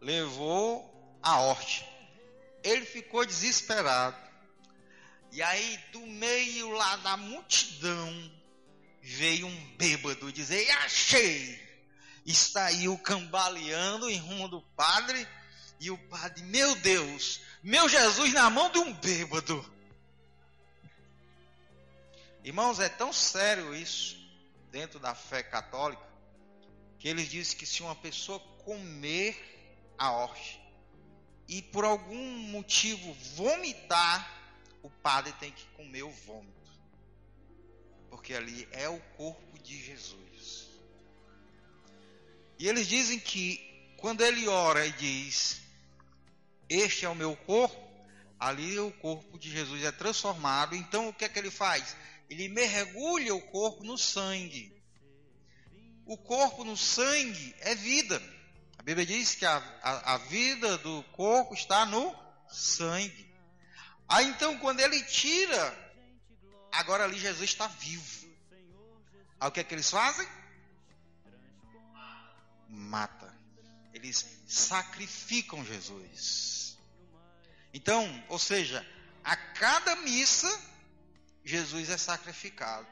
levou 0.00 1.18
a 1.22 1.38
horte. 1.40 1.86
Ele 2.62 2.84
ficou 2.84 3.24
desesperado. 3.24 4.16
E 5.30 5.42
aí, 5.42 5.78
do 5.92 6.00
meio 6.00 6.70
lá 6.70 6.96
da 6.96 7.16
multidão, 7.16 8.32
veio 9.00 9.46
um 9.46 9.76
bêbado 9.76 10.32
dizer: 10.32 10.70
Achei! 10.78 11.60
E 12.24 12.34
saiu 12.34 12.96
cambaleando 12.98 14.08
em 14.10 14.18
rumo 14.18 14.48
do 14.48 14.62
padre. 14.76 15.26
E 15.80 15.90
o 15.90 15.98
padre, 15.98 16.44
meu 16.44 16.76
Deus, 16.76 17.40
meu 17.62 17.88
Jesus 17.88 18.32
na 18.32 18.48
mão 18.48 18.70
de 18.70 18.78
um 18.78 18.92
bêbado. 18.92 19.72
Irmãos, 22.44 22.78
é 22.78 22.88
tão 22.88 23.12
sério 23.12 23.74
isso 23.74 24.16
dentro 24.70 25.00
da 25.00 25.14
fé 25.14 25.42
católica 25.42 26.11
que 27.02 27.08
eles 27.08 27.28
dizem 27.28 27.56
que 27.56 27.66
se 27.66 27.82
uma 27.82 27.96
pessoa 27.96 28.38
comer 28.64 29.36
a 29.98 30.12
horte 30.12 30.60
e 31.48 31.60
por 31.60 31.84
algum 31.84 32.38
motivo 32.38 33.12
vomitar, 33.34 34.40
o 34.84 34.88
padre 34.88 35.32
tem 35.40 35.50
que 35.50 35.66
comer 35.70 36.04
o 36.04 36.10
vômito. 36.10 36.70
Porque 38.08 38.32
ali 38.32 38.68
é 38.70 38.88
o 38.88 39.00
corpo 39.16 39.58
de 39.58 39.84
Jesus. 39.84 40.68
E 42.56 42.68
eles 42.68 42.86
dizem 42.86 43.18
que 43.18 43.58
quando 43.96 44.20
ele 44.20 44.46
ora 44.46 44.86
e 44.86 44.92
diz: 44.92 45.60
Este 46.68 47.04
é 47.04 47.08
o 47.08 47.16
meu 47.16 47.34
corpo, 47.34 47.82
ali 48.38 48.78
o 48.78 48.92
corpo 48.92 49.36
de 49.40 49.50
Jesus 49.50 49.82
é 49.82 49.90
transformado. 49.90 50.76
Então 50.76 51.08
o 51.08 51.12
que 51.12 51.24
é 51.24 51.28
que 51.28 51.40
ele 51.40 51.50
faz? 51.50 51.96
Ele 52.30 52.46
mergulha 52.48 53.34
o 53.34 53.42
corpo 53.42 53.82
no 53.82 53.98
sangue 53.98 54.71
o 56.06 56.16
corpo 56.16 56.64
no 56.64 56.76
sangue 56.76 57.54
é 57.60 57.74
vida. 57.74 58.20
A 58.78 58.82
Bíblia 58.82 59.06
diz 59.06 59.34
que 59.34 59.46
a, 59.46 59.56
a, 59.82 60.14
a 60.14 60.18
vida 60.18 60.78
do 60.78 61.02
corpo 61.12 61.54
está 61.54 61.86
no 61.86 62.14
sangue. 62.48 63.32
Aí 64.08 64.26
então, 64.28 64.58
quando 64.58 64.80
ele 64.80 65.02
tira, 65.04 65.94
agora 66.70 67.04
ali 67.04 67.18
Jesus 67.18 67.50
está 67.50 67.66
vivo. 67.66 68.28
Aí 69.40 69.48
o 69.48 69.52
que 69.52 69.60
é 69.60 69.64
que 69.64 69.74
eles 69.74 69.90
fazem? 69.90 70.26
Mata. 72.68 73.32
Eles 73.94 74.26
sacrificam 74.46 75.64
Jesus. 75.64 76.76
Então, 77.72 78.24
ou 78.28 78.38
seja, 78.38 78.86
a 79.22 79.36
cada 79.36 79.96
missa 79.96 80.48
Jesus 81.44 81.88
é 81.88 81.96
sacrificado. 81.96 82.88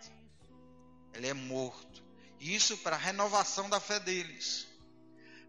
Ele 1.12 1.26
é 1.26 1.34
morto. 1.34 2.02
Isso 2.40 2.79
para 2.79 2.96
a 2.96 2.98
renovação 2.98 3.68
da 3.68 3.79
fé 3.79 4.00
deles. 4.00 4.66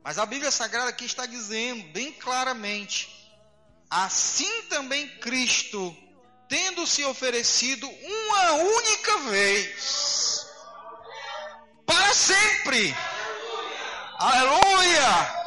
Mas 0.04 0.18
a 0.18 0.26
Bíblia 0.26 0.52
Sagrada 0.52 0.90
aqui 0.90 1.06
está 1.06 1.26
dizendo 1.26 1.84
bem 1.94 2.12
claramente: 2.12 3.10
assim 3.90 4.64
também 4.64 5.08
Cristo, 5.20 5.96
tendo 6.50 6.86
se 6.86 7.04
oferecido 7.06 7.88
uma 7.88 8.52
única 8.54 9.18
vez, 9.30 10.46
para 11.86 12.14
sempre. 12.14 12.94
Aleluia! 14.20 15.42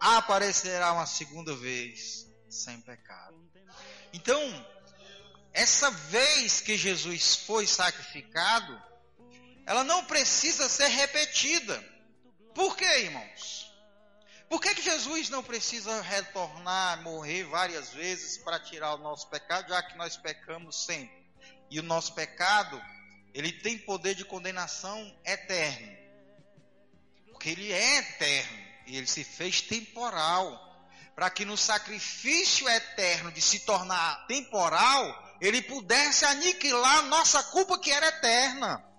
Aparecerá 0.00 0.92
uma 0.92 1.06
segunda 1.06 1.54
vez 1.54 2.26
sem 2.48 2.80
pecado. 2.80 3.34
Então, 4.12 4.40
essa 5.52 5.90
vez 5.90 6.60
que 6.60 6.76
Jesus 6.76 7.36
foi 7.36 7.66
sacrificado, 7.66 8.80
ela 9.66 9.84
não 9.84 10.04
precisa 10.04 10.68
ser 10.68 10.88
repetida. 10.88 11.82
Por 12.54 12.76
quê, 12.76 13.00
irmãos? 13.00 13.64
Por 14.48 14.60
que, 14.60 14.74
que 14.74 14.82
Jesus 14.82 15.28
não 15.30 15.42
precisa 15.42 16.00
retornar, 16.02 17.02
morrer 17.02 17.44
várias 17.44 17.90
vezes 17.90 18.38
para 18.38 18.60
tirar 18.60 18.94
o 18.94 18.98
nosso 18.98 19.28
pecado, 19.28 19.68
já 19.68 19.82
que 19.82 19.96
nós 19.96 20.16
pecamos 20.16 20.84
sempre? 20.84 21.24
E 21.70 21.80
o 21.80 21.82
nosso 21.82 22.14
pecado, 22.14 22.80
ele 23.32 23.50
tem 23.50 23.78
poder 23.78 24.14
de 24.14 24.24
condenação 24.24 25.12
eterno. 25.24 25.92
Porque 27.26 27.48
ele 27.48 27.72
é 27.72 27.98
eterno 27.98 28.64
e 28.86 28.96
ele 28.96 29.06
se 29.06 29.24
fez 29.24 29.60
temporal. 29.62 30.72
Para 31.16 31.30
que 31.30 31.44
no 31.44 31.56
sacrifício 31.56 32.68
eterno 32.68 33.32
de 33.32 33.40
se 33.40 33.60
tornar 33.60 34.26
temporal, 34.26 35.36
ele 35.40 35.62
pudesse 35.62 36.24
aniquilar 36.24 37.06
nossa 37.06 37.42
culpa 37.44 37.78
que 37.78 37.90
era 37.90 38.08
eterna. 38.08 38.93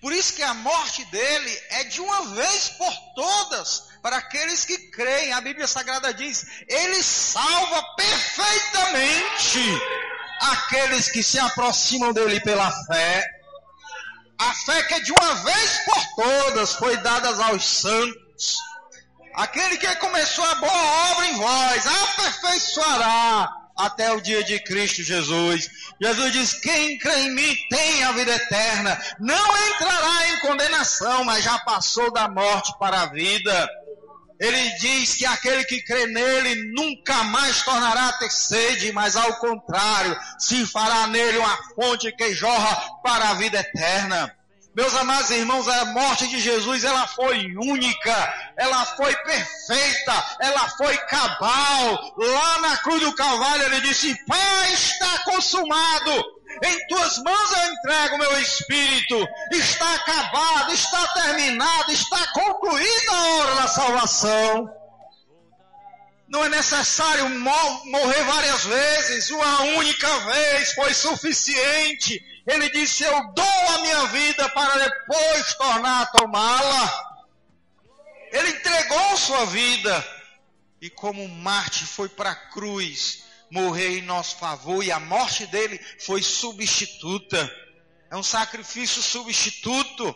Por 0.00 0.12
isso 0.12 0.34
que 0.34 0.42
a 0.42 0.54
morte 0.54 1.04
dele 1.06 1.62
é 1.70 1.84
de 1.84 2.00
uma 2.00 2.34
vez 2.34 2.68
por 2.70 2.92
todas 3.16 3.88
para 4.00 4.16
aqueles 4.16 4.64
que 4.64 4.78
creem. 4.90 5.32
A 5.32 5.40
Bíblia 5.40 5.66
Sagrada 5.66 6.14
diz: 6.14 6.46
ele 6.68 7.02
salva 7.02 7.82
perfeitamente 7.96 9.60
aqueles 10.40 11.10
que 11.10 11.22
se 11.22 11.38
aproximam 11.38 12.12
dele 12.12 12.40
pela 12.40 12.70
fé. 12.86 13.28
A 14.38 14.54
fé 14.54 14.82
que 14.84 14.94
é 14.94 15.00
de 15.00 15.12
uma 15.12 15.34
vez 15.34 15.78
por 15.84 16.24
todas 16.24 16.74
foi 16.74 16.96
dada 16.98 17.44
aos 17.46 17.64
santos. 17.64 18.56
Aquele 19.34 19.76
que 19.78 19.96
começou 19.96 20.44
a 20.44 20.54
boa 20.56 21.12
obra 21.12 21.26
em 21.26 21.36
vós, 21.36 21.86
aperfeiçoará 21.86 23.52
até 23.78 24.12
o 24.12 24.20
dia 24.20 24.42
de 24.42 24.58
Cristo 24.60 25.02
Jesus. 25.02 25.70
Jesus 26.00 26.32
diz: 26.32 26.52
Quem 26.54 26.98
crê 26.98 27.20
em 27.22 27.30
mim 27.30 27.56
tem 27.70 28.02
a 28.04 28.12
vida 28.12 28.34
eterna, 28.34 29.00
não 29.20 29.68
entrará 29.68 30.28
em 30.30 30.40
condenação, 30.40 31.24
mas 31.24 31.44
já 31.44 31.58
passou 31.60 32.12
da 32.12 32.28
morte 32.28 32.76
para 32.78 33.02
a 33.02 33.06
vida. 33.06 33.68
Ele 34.40 34.70
diz 34.78 35.16
que 35.16 35.26
aquele 35.26 35.64
que 35.64 35.82
crê 35.82 36.06
nele 36.06 36.72
nunca 36.72 37.24
mais 37.24 37.62
tornará 37.62 38.08
a 38.08 38.12
ter 38.14 38.30
sede, 38.30 38.92
mas 38.92 39.16
ao 39.16 39.34
contrário, 39.36 40.16
se 40.38 40.64
fará 40.64 41.08
nele 41.08 41.38
uma 41.38 41.58
fonte 41.74 42.12
que 42.12 42.32
jorra 42.34 43.00
para 43.02 43.30
a 43.30 43.34
vida 43.34 43.58
eterna. 43.58 44.32
Meus 44.78 44.94
amados 44.94 45.28
irmãos, 45.32 45.66
a 45.66 45.86
morte 45.86 46.28
de 46.28 46.38
Jesus, 46.38 46.84
ela 46.84 47.04
foi 47.08 47.52
única, 47.56 48.52
ela 48.56 48.86
foi 48.86 49.12
perfeita, 49.24 50.36
ela 50.38 50.68
foi 50.68 50.96
cabal. 50.98 52.14
Lá 52.16 52.60
na 52.60 52.76
cruz 52.76 53.00
do 53.00 53.12
Calvário 53.12 53.64
ele 53.64 53.80
disse, 53.80 54.14
Pai, 54.24 54.72
está 54.72 55.24
consumado. 55.24 56.24
Em 56.62 56.86
tuas 56.86 57.18
mãos 57.18 57.52
eu 57.56 57.72
entrego 57.72 58.18
meu 58.18 58.40
espírito. 58.40 59.28
Está 59.50 59.94
acabado, 59.94 60.72
está 60.72 61.08
terminado, 61.08 61.90
está 61.90 62.32
concluída 62.32 63.10
a 63.10 63.26
hora 63.34 63.54
da 63.56 63.66
salvação. 63.66 64.70
Não 66.28 66.44
é 66.44 66.48
necessário 66.50 67.28
morrer 67.30 68.22
várias 68.22 68.64
vezes, 68.64 69.30
uma 69.30 69.62
única 69.62 70.18
vez 70.20 70.72
foi 70.74 70.94
suficiente 70.94 72.22
ele 72.48 72.70
disse: 72.70 73.04
Eu 73.04 73.32
dou 73.34 73.68
a 73.74 73.78
minha 73.78 74.06
vida 74.06 74.48
para 74.48 74.78
depois 74.78 75.54
tornar 75.54 76.02
a 76.02 76.06
tomá-la. 76.06 77.08
Ele 78.32 78.48
entregou 78.48 79.16
sua 79.18 79.44
vida. 79.46 80.18
E 80.80 80.88
como 80.88 81.28
Marte 81.28 81.84
foi 81.84 82.08
para 82.08 82.30
a 82.30 82.34
cruz 82.50 83.24
morrer 83.50 83.98
em 83.98 84.02
nosso 84.02 84.36
favor, 84.36 84.82
e 84.84 84.92
a 84.92 85.00
morte 85.00 85.46
dele 85.46 85.78
foi 86.00 86.22
substituta. 86.22 87.50
É 88.10 88.16
um 88.16 88.22
sacrifício 88.22 89.02
substituto, 89.02 90.14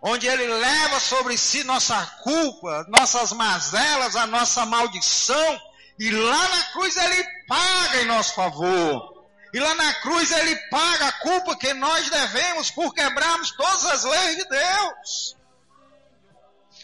onde 0.00 0.26
ele 0.26 0.46
leva 0.46 1.00
sobre 1.00 1.36
si 1.36 1.64
nossa 1.64 2.04
culpa, 2.22 2.86
nossas 2.88 3.32
mazelas, 3.32 4.14
a 4.14 4.26
nossa 4.26 4.66
maldição, 4.66 5.60
e 5.98 6.10
lá 6.10 6.48
na 6.48 6.62
cruz 6.72 6.96
ele 6.96 7.24
paga 7.48 8.02
em 8.02 8.06
nosso 8.06 8.34
favor. 8.34 9.11
E 9.52 9.60
lá 9.60 9.74
na 9.74 9.92
cruz 9.94 10.30
ele 10.30 10.56
paga 10.70 11.08
a 11.08 11.12
culpa 11.12 11.56
que 11.56 11.74
nós 11.74 12.08
devemos 12.08 12.70
por 12.70 12.94
quebrarmos 12.94 13.50
todas 13.50 13.84
as 13.84 14.04
leis 14.04 14.36
de 14.36 14.44
Deus. 14.48 15.36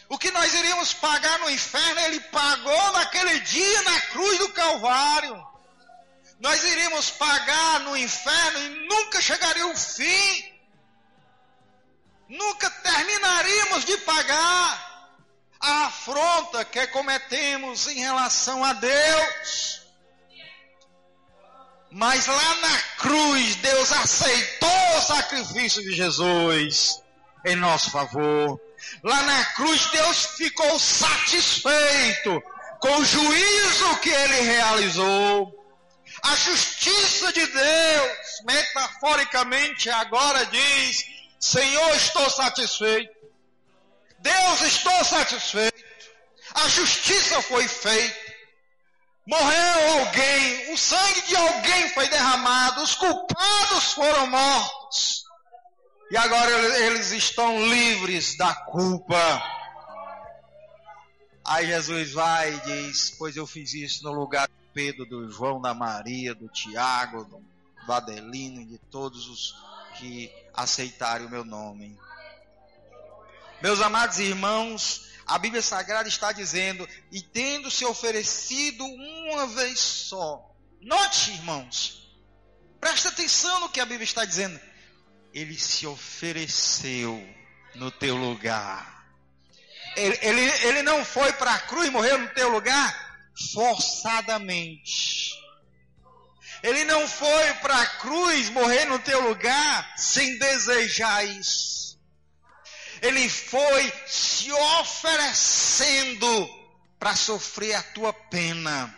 O 0.07 0.17
que 0.17 0.31
nós 0.31 0.53
iríamos 0.53 0.93
pagar 0.93 1.39
no 1.39 1.49
inferno, 1.49 1.99
ele 2.01 2.19
pagou 2.19 2.91
naquele 2.93 3.39
dia 3.39 3.81
na 3.83 4.01
cruz 4.01 4.37
do 4.39 4.49
Calvário. 4.49 5.47
Nós 6.39 6.63
iríamos 6.63 7.11
pagar 7.11 7.81
no 7.81 7.97
inferno 7.97 8.59
e 8.59 8.87
nunca 8.87 9.21
chegaria 9.21 9.67
o 9.67 9.75
fim. 9.75 10.53
Nunca 12.27 12.69
terminaríamos 12.69 13.85
de 13.85 13.97
pagar 13.97 14.89
a 15.59 15.85
afronta 15.87 16.63
que 16.65 16.87
cometemos 16.87 17.87
em 17.87 17.99
relação 17.99 18.63
a 18.63 18.73
Deus. 18.73 19.78
Mas 21.91 22.27
lá 22.27 22.55
na 22.55 22.81
cruz, 22.97 23.55
Deus 23.55 23.91
aceitou 23.91 24.97
o 24.97 25.01
sacrifício 25.01 25.81
de 25.81 25.95
Jesus 25.95 27.01
em 27.45 27.55
nosso 27.55 27.89
favor. 27.89 28.59
Lá 29.03 29.21
na 29.23 29.45
cruz, 29.45 29.85
Deus 29.91 30.25
ficou 30.37 30.77
satisfeito 30.77 32.41
com 32.79 32.95
o 32.97 33.05
juízo 33.05 33.97
que 33.97 34.09
ele 34.09 34.41
realizou. 34.41 35.55
A 36.21 36.35
justiça 36.35 37.31
de 37.33 37.45
Deus, 37.45 38.17
metaforicamente, 38.45 39.89
agora 39.89 40.45
diz: 40.45 41.05
Senhor, 41.39 41.95
estou 41.95 42.29
satisfeito. 42.29 43.13
Deus, 44.19 44.61
estou 44.61 45.03
satisfeito. 45.05 45.85
A 46.53 46.67
justiça 46.67 47.41
foi 47.41 47.67
feita. 47.67 48.28
Morreu 49.29 49.99
alguém, 49.99 50.73
o 50.73 50.77
sangue 50.77 51.21
de 51.27 51.35
alguém 51.35 51.89
foi 51.89 52.09
derramado, 52.09 52.81
os 52.81 52.95
culpados 52.95 53.93
foram 53.93 54.25
mortos. 54.25 55.23
E 56.09 56.17
agora 56.17 56.49
eles 56.79 57.11
estão 57.11 57.63
livres 57.67 58.35
da 58.35 58.55
culpa. 58.55 59.15
Aí 61.45 61.67
Jesus 61.67 62.11
vai 62.11 62.55
e 62.55 62.59
diz: 62.61 63.15
Pois 63.19 63.35
eu 63.35 63.45
fiz 63.45 63.71
isso 63.75 64.03
no 64.03 64.13
lugar 64.13 64.47
de 64.47 64.73
Pedro, 64.73 65.05
do 65.05 65.29
João, 65.29 65.61
da 65.61 65.75
Maria, 65.75 66.33
do 66.33 66.49
Tiago, 66.49 67.23
do 67.85 67.93
Adelino 67.93 68.61
e 68.61 68.65
de 68.65 68.79
todos 68.79 69.27
os 69.27 69.53
que 69.99 70.31
aceitarem 70.55 71.27
o 71.27 71.29
meu 71.29 71.45
nome. 71.45 71.95
Meus 73.61 73.79
amados 73.79 74.17
irmãos, 74.17 75.07
a 75.29 75.37
Bíblia 75.37 75.61
Sagrada 75.61 76.09
está 76.09 76.31
dizendo, 76.31 76.89
e 77.11 77.21
tendo 77.21 77.69
se 77.69 77.85
oferecido 77.85 78.83
uma 78.83 79.45
vez 79.45 79.79
só. 79.79 80.43
Note, 80.81 81.29
irmãos, 81.31 82.11
presta 82.81 83.09
atenção 83.09 83.59
no 83.59 83.69
que 83.69 83.79
a 83.79 83.85
Bíblia 83.85 84.05
está 84.05 84.25
dizendo. 84.25 84.59
Ele 85.31 85.55
se 85.55 85.85
ofereceu 85.85 87.23
no 87.75 87.91
teu 87.91 88.15
lugar. 88.15 89.05
Ele, 89.95 90.17
ele, 90.21 90.41
ele 90.65 90.81
não 90.81 91.05
foi 91.05 91.31
para 91.33 91.53
a 91.53 91.59
cruz 91.59 91.87
e 91.87 91.91
morreu 91.91 92.17
no 92.17 92.29
teu 92.29 92.49
lugar 92.49 93.21
forçadamente. 93.53 95.35
Ele 96.63 96.85
não 96.85 97.07
foi 97.07 97.53
para 97.61 97.79
a 97.79 97.85
cruz 97.85 98.49
morrer 98.49 98.85
no 98.85 98.97
teu 98.97 99.21
lugar 99.29 99.93
sem 99.95 100.39
desejar 100.39 101.23
isso 101.23 101.78
ele 103.01 103.29
foi 103.29 103.93
se 104.07 104.51
oferecendo 104.51 106.49
para 106.99 107.15
sofrer 107.15 107.75
a 107.75 107.83
tua 107.83 108.11
pena, 108.11 108.95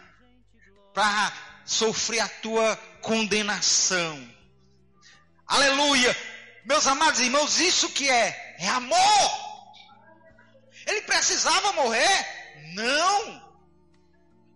para 0.94 1.34
sofrer 1.66 2.20
a 2.20 2.28
tua 2.28 2.76
condenação. 3.02 4.30
Aleluia! 5.48 6.16
Meus 6.66 6.86
amados 6.88 7.20
irmãos, 7.20 7.60
isso 7.60 7.90
que 7.90 8.10
é? 8.10 8.56
É 8.60 8.68
amor. 8.70 9.52
Ele 10.86 11.02
precisava 11.02 11.74
morrer? 11.74 12.28
Não. 12.74 13.52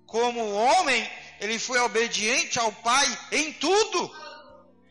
Como 0.05 0.53
homem, 0.53 1.11
ele 1.39 1.59
foi 1.59 1.79
obediente 1.79 2.59
ao 2.59 2.71
Pai 2.71 3.19
em 3.31 3.53
tudo. 3.53 4.25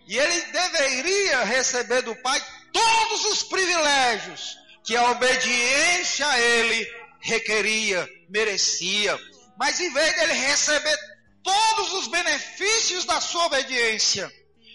E 0.06 0.18
ele 0.18 0.40
deveria 0.52 1.44
receber 1.44 2.02
do 2.02 2.14
pai 2.16 2.38
todos 2.74 3.24
os 3.26 3.42
privilégios 3.44 4.58
que 4.82 4.96
a 4.96 5.12
obediência 5.12 6.28
a 6.28 6.40
ele 6.40 6.86
requeria, 7.20 8.06
merecia. 8.28 9.18
Mas 9.56 9.80
em 9.80 9.90
vez 9.92 10.16
dele 10.16 10.32
receber 10.32 10.98
todos 11.42 11.92
os 11.94 12.08
benefícios 12.08 13.04
da 13.04 13.20
sua 13.20 13.46
obediência, 13.46 14.30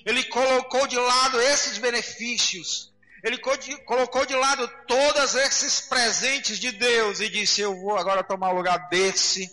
ele 0.05 0.23
colocou 0.23 0.87
de 0.87 0.97
lado 0.97 1.41
esses 1.41 1.77
benefícios. 1.77 2.89
Ele 3.21 3.37
colocou 3.37 4.25
de 4.25 4.33
lado 4.33 4.65
todos 4.87 5.35
esses 5.35 5.81
presentes 5.81 6.57
de 6.57 6.71
Deus 6.71 7.19
e 7.19 7.27
disse: 7.27 7.59
Eu 7.59 7.75
vou 7.81 7.97
agora 7.97 8.23
tomar 8.23 8.51
o 8.51 8.55
lugar 8.55 8.87
desse, 8.87 9.45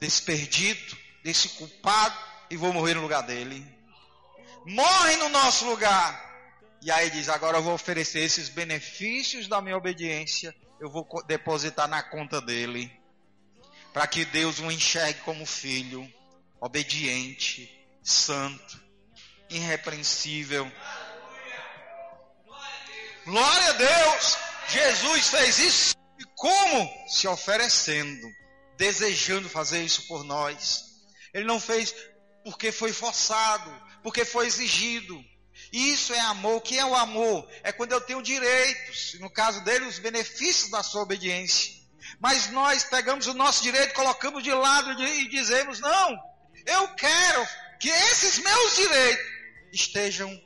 desse 0.00 0.22
perdido, 0.22 0.96
desse 1.22 1.50
culpado, 1.50 2.16
e 2.48 2.56
vou 2.56 2.72
morrer 2.72 2.94
no 2.94 3.02
lugar 3.02 3.22
dele. 3.22 3.62
Morre 4.64 5.16
no 5.16 5.28
nosso 5.28 5.66
lugar. 5.66 6.27
E 6.80 6.90
aí 6.90 7.10
diz: 7.10 7.28
Agora 7.28 7.58
eu 7.58 7.62
vou 7.62 7.74
oferecer 7.74 8.20
esses 8.20 8.48
benefícios 8.48 9.48
da 9.48 9.60
minha 9.60 9.76
obediência, 9.76 10.54
eu 10.80 10.90
vou 10.90 11.06
depositar 11.26 11.88
na 11.88 12.02
conta 12.02 12.40
dele, 12.40 12.92
para 13.92 14.06
que 14.06 14.24
Deus 14.24 14.60
o 14.60 14.70
enxergue 14.70 15.20
como 15.20 15.44
filho, 15.44 16.10
obediente, 16.60 17.70
santo, 18.02 18.80
irrepreensível. 19.50 20.70
Glória 23.24 23.68
a 23.68 23.72
Deus! 23.72 24.38
Jesus 24.68 25.28
fez 25.28 25.58
isso 25.58 25.96
e 26.18 26.24
como? 26.36 27.08
Se 27.08 27.26
oferecendo, 27.26 28.26
desejando 28.76 29.48
fazer 29.48 29.82
isso 29.82 30.06
por 30.06 30.24
nós. 30.24 30.84
Ele 31.32 31.44
não 31.44 31.60
fez 31.60 31.94
porque 32.44 32.72
foi 32.72 32.92
forçado, 32.92 33.70
porque 34.02 34.24
foi 34.24 34.46
exigido. 34.46 35.22
Isso 35.72 36.12
é 36.14 36.20
amor. 36.20 36.56
O 36.56 36.60
que 36.60 36.78
é 36.78 36.84
o 36.84 36.94
amor? 36.94 37.48
É 37.62 37.72
quando 37.72 37.92
eu 37.92 38.00
tenho 38.00 38.22
direitos, 38.22 39.16
no 39.20 39.30
caso 39.30 39.62
dele, 39.64 39.86
os 39.86 39.98
benefícios 39.98 40.70
da 40.70 40.82
sua 40.82 41.02
obediência. 41.02 41.72
Mas 42.20 42.50
nós 42.50 42.84
pegamos 42.84 43.26
o 43.26 43.34
nosso 43.34 43.62
direito, 43.62 43.94
colocamos 43.94 44.42
de 44.42 44.52
lado 44.52 45.02
e 45.02 45.28
dizemos: 45.28 45.80
não, 45.80 46.18
eu 46.66 46.88
quero 46.94 47.46
que 47.78 47.88
esses 47.88 48.38
meus 48.38 48.76
direitos 48.76 49.26
estejam 49.72 50.42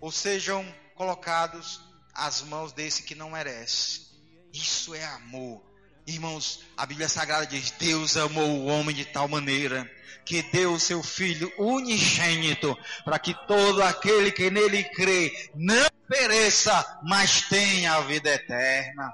ou 0.00 0.12
sejam 0.12 0.64
colocados 0.94 1.80
às 2.14 2.42
mãos 2.42 2.72
desse 2.72 3.02
que 3.02 3.14
não 3.14 3.30
merece. 3.30 4.08
Isso 4.52 4.94
é 4.94 5.04
amor. 5.04 5.62
Irmãos, 6.06 6.60
a 6.76 6.84
Bíblia 6.86 7.08
Sagrada 7.08 7.46
diz: 7.46 7.70
Deus 7.72 8.16
amou 8.16 8.48
o 8.48 8.66
homem 8.66 8.94
de 8.94 9.04
tal 9.04 9.28
maneira 9.28 9.90
que 10.30 10.42
deu 10.42 10.74
o 10.74 10.78
seu 10.78 11.02
Filho 11.02 11.52
unigênito, 11.58 12.78
para 13.04 13.18
que 13.18 13.34
todo 13.48 13.82
aquele 13.82 14.30
que 14.30 14.48
nele 14.48 14.84
crê 14.84 15.50
não 15.56 15.88
pereça, 16.08 17.00
mas 17.02 17.42
tenha 17.48 17.94
a 17.94 18.00
vida 18.02 18.30
eterna. 18.30 19.12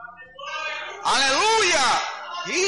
Aleluia! 1.03 2.03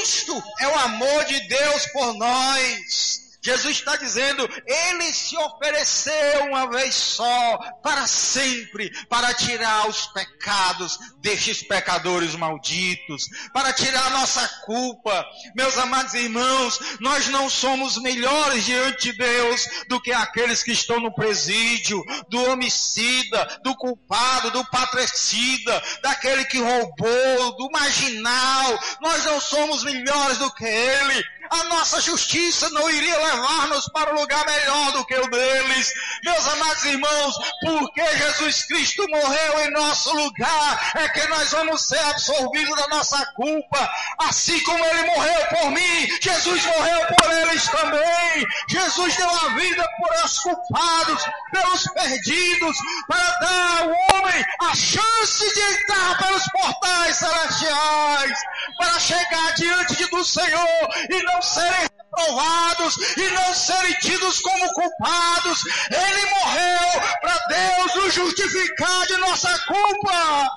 Isto 0.03 0.43
é 0.61 0.67
o 0.67 0.79
amor 0.79 1.27
de 1.27 1.47
Deus 1.47 1.87
por 1.93 2.15
nós. 2.15 3.28
Jesus 3.49 3.79
está 3.79 3.97
dizendo, 3.97 4.47
ele 4.67 5.11
se 5.11 5.35
ofereceu 5.39 6.45
uma 6.51 6.69
vez 6.71 6.95
só, 6.95 7.59
para 7.83 8.07
sempre, 8.07 8.91
para 9.09 9.33
tirar 9.33 9.89
os 9.89 10.07
pecados 10.09 10.99
destes 11.23 11.63
pecadores 11.63 12.35
malditos, 12.35 13.25
para 13.55 13.73
tirar 13.73 14.11
nossa 14.11 14.47
culpa. 14.67 15.25
Meus 15.57 15.79
amados 15.79 16.13
irmãos, 16.13 16.79
nós 17.01 17.29
não 17.29 17.49
somos 17.49 17.97
melhores 18.03 18.67
diante 18.67 19.13
de 19.13 19.19
Deus 19.19 19.67
do 19.89 19.99
que 19.99 20.13
aqueles 20.13 20.63
que 20.63 20.73
estão 20.73 21.01
no 21.01 21.15
presídio, 21.15 22.05
do 22.29 22.51
homicida, 22.51 23.61
do 23.65 23.75
culpado, 23.77 24.51
do 24.51 24.63
patricida, 24.67 25.83
daquele 26.03 26.45
que 26.45 26.61
roubou, 26.61 27.57
do 27.57 27.71
marginal. 27.73 28.79
Nós 29.01 29.25
não 29.25 29.41
somos 29.41 29.85
melhores 29.85 30.37
do 30.37 30.53
que 30.53 30.67
ele 30.67 31.25
a 31.51 31.65
nossa 31.65 32.01
justiça 32.01 32.69
não 32.71 32.89
iria 32.91 33.17
levar-nos 33.17 33.89
para 33.89 34.13
um 34.13 34.21
lugar 34.21 34.45
melhor 34.45 34.93
do 34.93 35.05
que 35.05 35.15
o 35.15 35.31
deles. 35.31 35.93
Meus 36.25 36.47
amados 36.49 36.85
irmãos, 36.85 37.35
porque 37.61 38.17
Jesus 38.17 38.65
Cristo 38.67 39.07
morreu 39.09 39.61
em 39.61 39.71
nosso 39.71 40.15
lugar, 40.15 40.93
é 40.97 41.09
que 41.09 41.27
nós 41.29 41.51
vamos 41.51 41.83
ser 41.83 41.99
absorvidos 41.99 42.77
da 42.77 42.89
nossa 42.89 43.25
culpa. 43.35 43.91
Assim 44.19 44.59
como 44.65 44.85
ele 44.85 45.03
morreu 45.05 45.47
por 45.49 45.71
mim, 45.71 46.09
Jesus 46.21 46.65
morreu 46.65 47.07
por 47.17 47.33
eles 47.33 47.69
também. 47.69 48.47
Jesus 48.69 49.17
deu 49.17 49.31
a 49.31 49.49
vida 49.55 49.89
por 49.99 50.25
os 50.25 50.39
culpados, 50.41 51.25
pelos 51.53 51.85
perdidos, 51.93 52.77
para 53.07 53.31
dar 53.41 53.83
ao 53.83 53.89
homem 53.89 54.45
a 54.63 54.75
chance 54.75 55.55
de 55.55 55.61
entrar 55.61 56.19
pelos 56.19 56.45
portais 56.49 57.17
celestiais, 57.17 58.39
para 58.77 58.99
chegar 58.99 59.55
diante 59.55 60.07
do 60.11 60.25
Senhor 60.25 60.89
e 61.11 61.23
não 61.39 61.43
serem 61.43 61.89
reprovados 62.17 62.97
e 63.17 63.31
não 63.31 63.55
serem 63.55 63.95
tidos 63.95 64.41
como 64.41 64.73
culpados. 64.73 65.63
Ele 65.91 66.31
morreu 66.31 67.01
para 67.21 67.39
Deus 67.47 67.95
nos 67.95 68.15
justificar 68.15 69.07
de 69.07 69.17
nossa 69.19 69.59
culpa. 69.61 70.49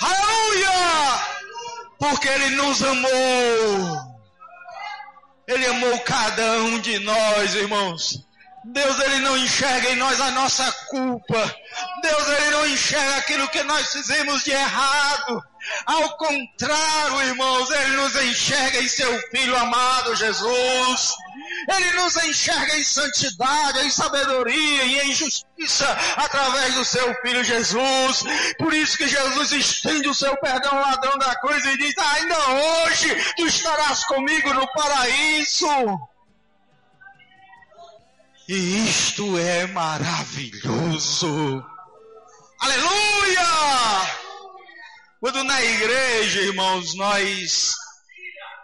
Aleluia! 0.00 0.70
Porque 1.98 2.28
Ele 2.28 2.56
nos 2.56 2.82
amou. 2.82 4.14
Ele 5.46 5.66
amou 5.66 5.98
cada 6.00 6.52
um 6.62 6.78
de 6.80 6.98
nós, 7.00 7.54
irmãos. 7.54 8.24
Deus 8.66 8.98
ele 8.98 9.18
não 9.18 9.36
enxerga 9.36 9.90
em 9.90 9.96
nós 9.96 10.18
a 10.22 10.30
nossa 10.30 10.72
culpa. 10.88 11.54
Deus 12.02 12.28
ele 12.28 12.50
não 12.50 12.66
enxerga 12.68 13.16
aquilo 13.16 13.48
que 13.48 13.62
nós 13.62 13.92
fizemos 13.92 14.42
de 14.42 14.52
errado. 14.52 15.42
Ao 15.86 16.16
contrário, 16.16 17.22
irmãos, 17.22 17.70
Ele 17.70 17.96
nos 17.96 18.16
enxerga 18.16 18.80
em 18.80 18.88
Seu 18.88 19.20
Filho 19.30 19.56
amado 19.56 20.16
Jesus. 20.16 21.14
Ele 21.76 21.92
nos 21.92 22.16
enxerga 22.16 22.76
em 22.76 22.84
santidade, 22.84 23.80
em 23.80 23.90
sabedoria 23.90 24.84
e 24.84 25.00
em 25.00 25.14
justiça 25.14 25.86
através 26.16 26.74
do 26.74 26.84
Seu 26.84 27.14
Filho 27.22 27.44
Jesus. 27.44 28.24
Por 28.58 28.72
isso 28.72 28.96
que 28.96 29.08
Jesus 29.08 29.52
estende 29.52 30.08
o 30.08 30.14
Seu 30.14 30.36
perdão 30.38 30.76
ao 30.76 30.82
ladrão 30.82 31.18
da 31.18 31.34
cruz 31.36 31.64
e 31.64 31.76
diz, 31.78 31.96
ainda 31.98 32.36
hoje 32.50 33.34
tu 33.36 33.46
estarás 33.46 34.04
comigo 34.04 34.52
no 34.52 34.66
paraíso. 34.72 35.66
E 38.46 38.88
isto 38.88 39.38
é 39.38 39.66
maravilhoso. 39.68 41.64
Aleluia! 42.60 44.23
Quando 45.24 45.42
na 45.42 45.58
igreja, 45.62 46.42
irmãos, 46.42 46.94
nós 46.96 47.74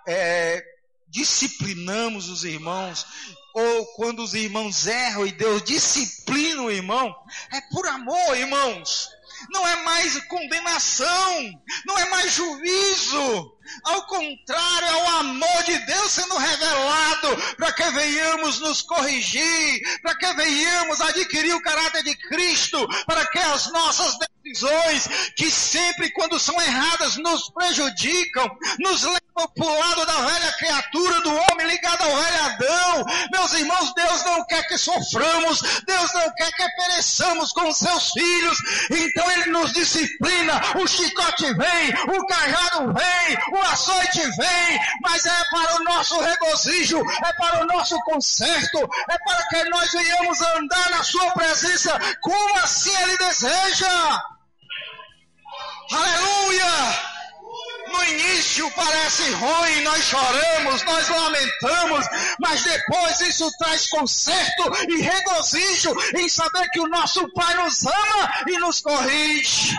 é, 0.06 0.62
disciplinamos 1.08 2.28
os 2.28 2.44
irmãos, 2.44 3.06
ou 3.54 3.86
quando 3.94 4.22
os 4.22 4.34
irmãos 4.34 4.86
erram 4.86 5.26
e 5.26 5.32
Deus 5.32 5.62
disciplina 5.62 6.60
o 6.60 6.70
irmão, 6.70 7.16
é 7.50 7.62
por 7.72 7.88
amor, 7.88 8.36
irmãos. 8.36 9.08
Não 9.50 9.66
é 9.66 9.76
mais 9.84 10.22
condenação, 10.26 11.50
não 11.86 11.98
é 11.98 12.10
mais 12.10 12.34
juízo, 12.34 13.56
ao 13.84 14.06
contrário, 14.06 14.86
é 14.86 14.96
o 14.96 15.08
amor 15.20 15.62
de 15.64 15.78
Deus 15.86 16.12
sendo 16.12 16.36
revelado 16.36 17.36
para 17.56 17.72
que 17.72 17.90
venhamos 17.90 18.60
nos 18.60 18.82
corrigir, 18.82 20.00
para 20.02 20.14
que 20.16 20.32
venhamos 20.34 21.00
adquirir 21.00 21.54
o 21.54 21.62
caráter 21.62 22.02
de 22.02 22.14
Cristo, 22.28 22.86
para 23.06 23.26
que 23.26 23.38
as 23.38 23.72
nossas 23.72 24.18
decisões, 24.50 25.08
que 25.36 25.50
sempre 25.50 26.10
quando 26.10 26.38
são 26.38 26.60
erradas 26.60 27.16
nos 27.16 27.50
prejudicam, 27.50 28.50
nos 28.78 29.02
levam 29.02 29.20
para 29.54 29.66
o 29.66 29.78
lado 29.78 30.06
da 30.06 30.12
velha 30.12 30.52
criatura, 30.58 31.20
do 31.20 31.34
homem 31.34 31.66
ligado 31.66 32.02
ao 32.02 32.16
velho 32.16 32.44
Adão. 32.44 33.04
Meus 33.32 33.52
irmãos, 33.54 33.94
Deus 33.94 34.24
não 34.24 34.44
quer 34.46 34.66
que 34.66 34.76
soframos, 34.76 35.62
Deus 35.86 36.12
não 36.12 36.32
quer 36.34 36.52
que 36.52 36.68
pereçamos 36.76 37.52
com 37.52 37.72
seus 37.72 38.10
filhos, 38.10 38.58
então 38.90 39.30
Ele 39.30 39.46
nos 39.46 39.72
disciplina, 39.72 40.60
o 40.76 40.86
chicote 40.86 41.52
vem, 41.54 42.16
o 42.16 42.26
cajado 42.26 42.92
vem, 42.92 43.38
o 43.52 43.62
açoite 43.66 44.20
vem, 44.36 44.80
mas 45.02 45.24
é 45.24 45.44
para 45.50 45.76
o 45.76 45.84
nosso 45.84 46.20
regozijo, 46.20 46.98
é 46.98 47.32
para 47.34 47.62
o 47.62 47.66
nosso 47.66 47.98
conserto, 48.00 48.78
é 49.08 49.18
para 49.18 49.48
que 49.48 49.64
nós 49.70 49.92
venhamos 49.92 50.40
andar 50.40 50.90
na 50.90 51.02
sua 51.02 51.30
presença 51.32 51.98
como 52.20 52.58
assim 52.58 52.94
Ele 53.02 53.16
deseja. 53.18 54.20
Aleluia! 55.90 57.10
No 57.92 58.04
início 58.04 58.70
parece 58.70 59.28
ruim, 59.32 59.82
nós 59.82 60.04
choramos, 60.04 60.82
nós 60.84 61.08
lamentamos, 61.08 62.06
mas 62.38 62.62
depois 62.62 63.20
isso 63.20 63.50
traz 63.58 63.88
conserto 63.88 64.70
e 64.88 65.00
regozijo 65.00 65.92
em 66.16 66.28
saber 66.28 66.68
que 66.70 66.80
o 66.80 66.86
nosso 66.86 67.28
Pai 67.32 67.54
nos 67.54 67.84
ama 67.84 68.32
e 68.46 68.58
nos 68.58 68.80
corrige. 68.80 69.76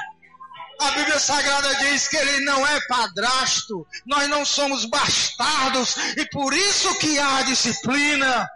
A 0.81 0.91
Bíblia 0.91 1.19
Sagrada 1.19 1.75
diz 1.75 2.07
que 2.07 2.17
ele 2.17 2.43
não 2.43 2.65
é 2.67 2.81
padrasto, 2.87 3.87
nós 4.05 4.27
não 4.27 4.43
somos 4.43 4.83
bastardos 4.85 5.95
e 6.17 6.25
por 6.25 6.53
isso 6.53 6.93
que 6.95 7.19
há 7.19 7.43
disciplina. 7.43 8.49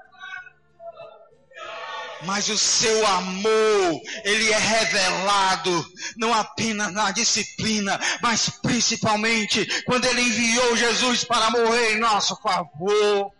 Mas 2.26 2.49
o 2.49 2.57
seu 2.57 3.05
amor, 3.07 4.01
ele 4.23 4.51
é 4.51 4.57
revelado 4.57 5.93
não 6.17 6.34
apenas 6.34 6.91
na 6.91 7.11
disciplina, 7.11 7.99
mas 8.21 8.49
principalmente 8.61 9.65
quando 9.84 10.05
ele 10.05 10.21
enviou 10.21 10.76
Jesus 10.76 11.23
para 11.23 11.49
morrer 11.49 11.93
em 11.93 11.99
nosso 11.99 12.36
favor. 12.38 13.32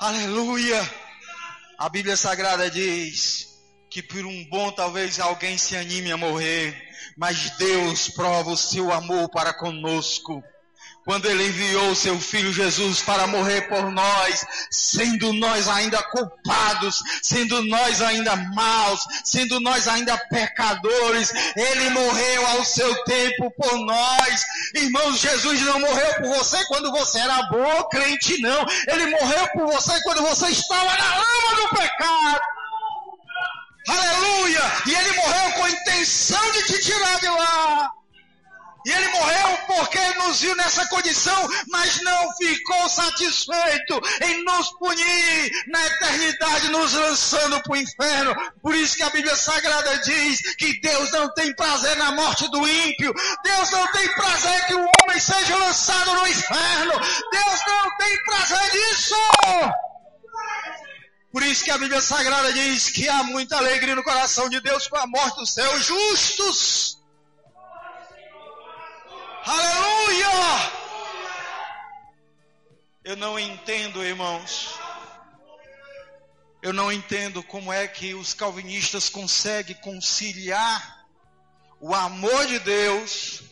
Aleluia! 0.00 0.90
A 1.78 1.88
Bíblia 1.88 2.16
Sagrada 2.16 2.70
diz 2.70 3.48
que 3.90 4.02
por 4.02 4.24
um 4.24 4.44
bom 4.48 4.70
talvez 4.72 5.20
alguém 5.20 5.58
se 5.58 5.76
anime 5.76 6.12
a 6.12 6.16
morrer, 6.16 6.76
mas 7.16 7.50
Deus 7.58 8.08
prova 8.08 8.50
o 8.50 8.56
seu 8.56 8.92
amor 8.92 9.28
para 9.28 9.52
conosco 9.52 10.42
quando 11.04 11.26
ele 11.26 11.48
enviou 11.48 11.94
seu 11.94 12.18
filho 12.18 12.52
Jesus 12.52 13.00
para 13.00 13.26
morrer 13.26 13.62
por 13.62 13.90
nós, 13.90 14.46
sendo 14.70 15.32
nós 15.32 15.68
ainda 15.68 16.02
culpados, 16.04 17.02
sendo 17.22 17.62
nós 17.64 18.00
ainda 18.00 18.36
maus, 18.36 19.04
sendo 19.24 19.58
nós 19.60 19.88
ainda 19.88 20.16
pecadores, 20.30 21.32
ele 21.56 21.90
morreu 21.90 22.46
ao 22.48 22.64
seu 22.64 22.94
tempo 23.04 23.50
por 23.50 23.78
nós. 23.78 24.44
Irmãos, 24.74 25.18
Jesus 25.18 25.60
não 25.62 25.80
morreu 25.80 26.14
por 26.14 26.28
você 26.36 26.64
quando 26.66 26.90
você 26.92 27.18
era 27.18 27.42
bom, 27.44 27.88
crente 27.88 28.40
não. 28.40 28.64
Ele 28.88 29.06
morreu 29.06 29.48
por 29.54 29.66
você 29.72 30.00
quando 30.02 30.22
você 30.22 30.48
estava 30.48 30.96
na 30.96 31.16
lama 31.16 31.56
do 31.56 31.76
pecado. 31.76 32.40
Aleluia! 33.88 34.60
E 34.86 34.94
ele 34.94 35.12
morreu 35.16 35.52
com 35.54 35.64
a 35.64 35.70
intenção 35.70 36.52
de 36.52 36.62
te 36.66 36.80
tirar 36.82 37.18
de 37.18 37.28
lá. 37.28 38.01
E 38.84 38.90
ele 38.90 39.08
morreu 39.08 39.58
porque 39.66 39.98
nos 40.14 40.40
viu 40.40 40.56
nessa 40.56 40.86
condição, 40.88 41.48
mas 41.68 42.00
não 42.02 42.34
ficou 42.36 42.88
satisfeito 42.88 44.00
em 44.22 44.44
nos 44.44 44.70
punir 44.78 45.50
na 45.68 45.86
eternidade, 45.86 46.68
nos 46.68 46.92
lançando 46.92 47.62
para 47.62 47.72
o 47.72 47.76
inferno. 47.76 48.34
Por 48.60 48.74
isso 48.74 48.96
que 48.96 49.02
a 49.02 49.10
Bíblia 49.10 49.36
Sagrada 49.36 49.98
diz 49.98 50.54
que 50.56 50.80
Deus 50.80 51.10
não 51.12 51.32
tem 51.34 51.54
prazer 51.54 51.96
na 51.96 52.12
morte 52.12 52.50
do 52.50 52.66
ímpio. 52.66 53.14
Deus 53.44 53.70
não 53.70 53.86
tem 53.92 54.08
prazer 54.14 54.66
que 54.66 54.74
o 54.74 54.88
homem 55.02 55.20
seja 55.20 55.56
lançado 55.56 56.12
no 56.14 56.26
inferno. 56.26 56.92
Deus 57.30 57.60
não 57.66 57.96
tem 57.98 58.22
prazer 58.24 58.74
nisso. 58.74 59.14
Por 61.32 61.42
isso 61.42 61.64
que 61.64 61.70
a 61.70 61.78
Bíblia 61.78 62.00
Sagrada 62.00 62.52
diz 62.52 62.90
que 62.90 63.08
há 63.08 63.22
muita 63.22 63.56
alegria 63.56 63.96
no 63.96 64.02
coração 64.02 64.50
de 64.50 64.60
Deus 64.60 64.86
com 64.86 64.98
a 64.98 65.06
morte 65.06 65.36
dos 65.36 65.54
seus 65.54 65.84
justos. 65.86 67.01
Aleluia! 69.44 70.72
Eu 73.04 73.16
não 73.16 73.38
entendo, 73.38 74.04
irmãos. 74.04 74.78
Eu 76.62 76.72
não 76.72 76.92
entendo 76.92 77.42
como 77.42 77.72
é 77.72 77.88
que 77.88 78.14
os 78.14 78.32
calvinistas 78.32 79.08
conseguem 79.08 79.74
conciliar 79.80 81.08
o 81.80 81.92
amor 81.92 82.46
de 82.46 82.60
Deus, 82.60 83.42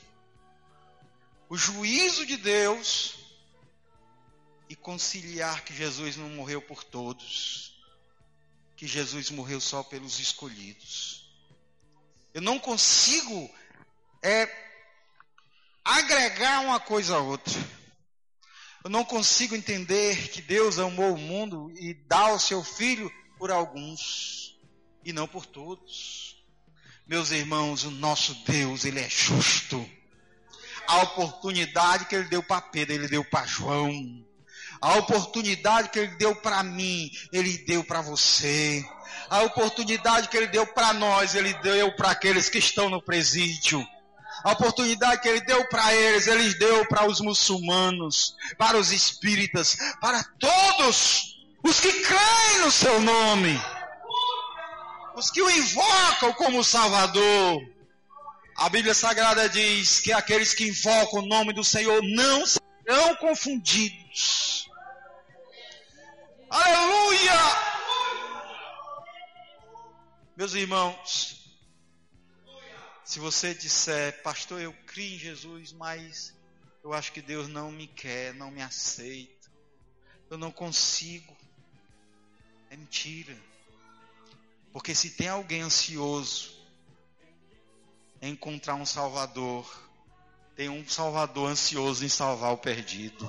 o 1.49 1.57
juízo 1.57 2.24
de 2.24 2.36
Deus 2.36 3.18
e 4.68 4.76
conciliar 4.76 5.64
que 5.64 5.74
Jesus 5.74 6.16
não 6.16 6.28
morreu 6.28 6.62
por 6.62 6.84
todos, 6.84 7.82
que 8.76 8.86
Jesus 8.86 9.28
morreu 9.30 9.61
só 9.61 9.82
pelos 9.82 10.20
escolhidos. 10.20 11.28
Eu 12.32 12.41
não 12.41 12.61
consigo 12.61 13.53
é, 14.22 14.70
agregar 15.99 16.61
uma 16.61 16.78
coisa 16.78 17.16
a 17.16 17.20
outra. 17.20 17.55
Eu 18.82 18.91
não 18.91 19.05
consigo 19.05 19.55
entender 19.55 20.28
que 20.28 20.41
Deus 20.41 20.78
amou 20.78 21.14
o 21.14 21.18
mundo 21.18 21.70
e 21.76 21.93
dá 21.93 22.32
o 22.32 22.38
seu 22.38 22.64
filho 22.64 23.11
por 23.38 23.51
alguns 23.51 24.59
e 25.05 25.12
não 25.12 25.26
por 25.26 25.45
todos. 25.45 26.36
Meus 27.07 27.30
irmãos, 27.30 27.84
o 27.84 27.91
nosso 27.91 28.34
Deus, 28.47 28.84
ele 28.84 29.01
é 29.01 29.09
justo. 29.09 29.88
A 30.86 31.03
oportunidade 31.03 32.07
que 32.07 32.14
ele 32.14 32.28
deu 32.28 32.43
para 32.43 32.62
Pedro, 32.62 32.95
ele 32.95 33.09
deu 33.09 33.24
para 33.24 33.47
João. 33.47 34.24
A 34.80 34.95
oportunidade 34.95 35.91
que 35.91 35.99
ele 35.99 36.16
deu 36.16 36.34
para 36.36 36.62
mim, 36.62 37.11
ele 37.32 37.59
deu 37.59 37.84
para 37.84 38.01
você. 38.01 38.82
A 39.28 39.43
oportunidade 39.43 40.28
que 40.28 40.36
ele 40.36 40.47
deu 40.47 40.66
para 40.66 40.93
nós, 40.95 41.34
ele 41.34 41.53
deu 41.55 41.93
para 41.97 42.12
aqueles 42.12 42.49
que 42.49 42.59
estão 42.59 42.88
no 42.88 43.03
presídio. 43.03 43.86
A 44.43 44.53
oportunidade 44.53 45.20
que 45.20 45.28
ele 45.28 45.41
deu 45.43 45.68
para 45.68 45.95
eles, 45.95 46.26
ele 46.26 46.55
deu 46.55 46.86
para 46.86 47.07
os 47.07 47.20
muçulmanos, 47.20 48.34
para 48.57 48.76
os 48.76 48.91
espíritas, 48.91 49.76
para 50.01 50.24
todos 50.38 51.36
os 51.62 51.80
que 51.80 51.93
creem 51.93 52.61
no 52.64 52.70
seu 52.70 53.01
nome, 53.01 53.61
os 55.14 55.30
que 55.30 55.43
o 55.43 55.51
invocam 55.51 56.32
como 56.34 56.64
Salvador. 56.64 57.61
A 58.57 58.68
Bíblia 58.68 58.95
Sagrada 58.95 59.49
diz 59.49 60.01
que 60.01 60.12
aqueles 60.12 60.55
que 60.55 60.68
invocam 60.68 61.20
o 61.20 61.26
nome 61.26 61.53
do 61.53 61.64
Senhor 61.64 62.03
não 62.03 62.45
serão 62.47 63.16
confundidos. 63.16 64.68
Aleluia! 66.51 67.41
Meus 70.36 70.55
irmãos, 70.55 71.39
se 73.11 73.19
você 73.19 73.53
disser, 73.53 74.23
pastor, 74.23 74.61
eu 74.61 74.73
criei 74.87 75.17
em 75.17 75.19
Jesus, 75.19 75.73
mas 75.73 76.33
eu 76.81 76.93
acho 76.93 77.11
que 77.11 77.21
Deus 77.21 77.49
não 77.49 77.73
me 77.73 77.89
quer, 77.89 78.33
não 78.35 78.53
me 78.53 78.63
aceita, 78.63 79.51
eu 80.31 80.39
não 80.39 80.53
consigo. 80.53 81.37
É 82.71 82.77
mentira. 82.77 83.37
Porque 84.73 84.95
se 84.95 85.11
tem 85.11 85.27
alguém 85.27 85.61
ansioso 85.61 86.57
em 88.23 88.31
encontrar 88.31 88.77
um 88.77 88.87
Salvador, 88.87 89.69
tem 90.55 90.69
um 90.69 90.89
Salvador 90.89 91.51
ansioso 91.51 92.05
em 92.05 92.09
salvar 92.09 92.53
o 92.53 92.59
perdido. 92.59 93.29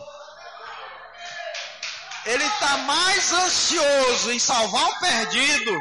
Ele 2.28 2.44
está 2.44 2.78
mais 2.78 3.34
ansioso 3.34 4.32
em 4.32 4.38
salvar 4.38 4.90
o 4.90 5.00
perdido 5.00 5.72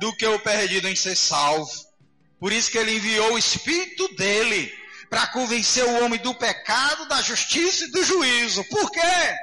do 0.00 0.16
que 0.16 0.26
o 0.26 0.40
perdido 0.40 0.88
em 0.88 0.96
ser 0.96 1.14
salvo. 1.14 1.85
Por 2.38 2.52
isso 2.52 2.70
que 2.70 2.78
ele 2.78 2.96
enviou 2.96 3.32
o 3.32 3.38
Espírito 3.38 4.14
dele 4.14 4.72
para 5.08 5.26
convencer 5.28 5.84
o 5.84 6.04
homem 6.04 6.20
do 6.20 6.34
pecado, 6.34 7.08
da 7.08 7.22
justiça 7.22 7.84
e 7.84 7.90
do 7.90 8.04
juízo. 8.04 8.64
Por 8.64 8.90
quê? 8.90 9.36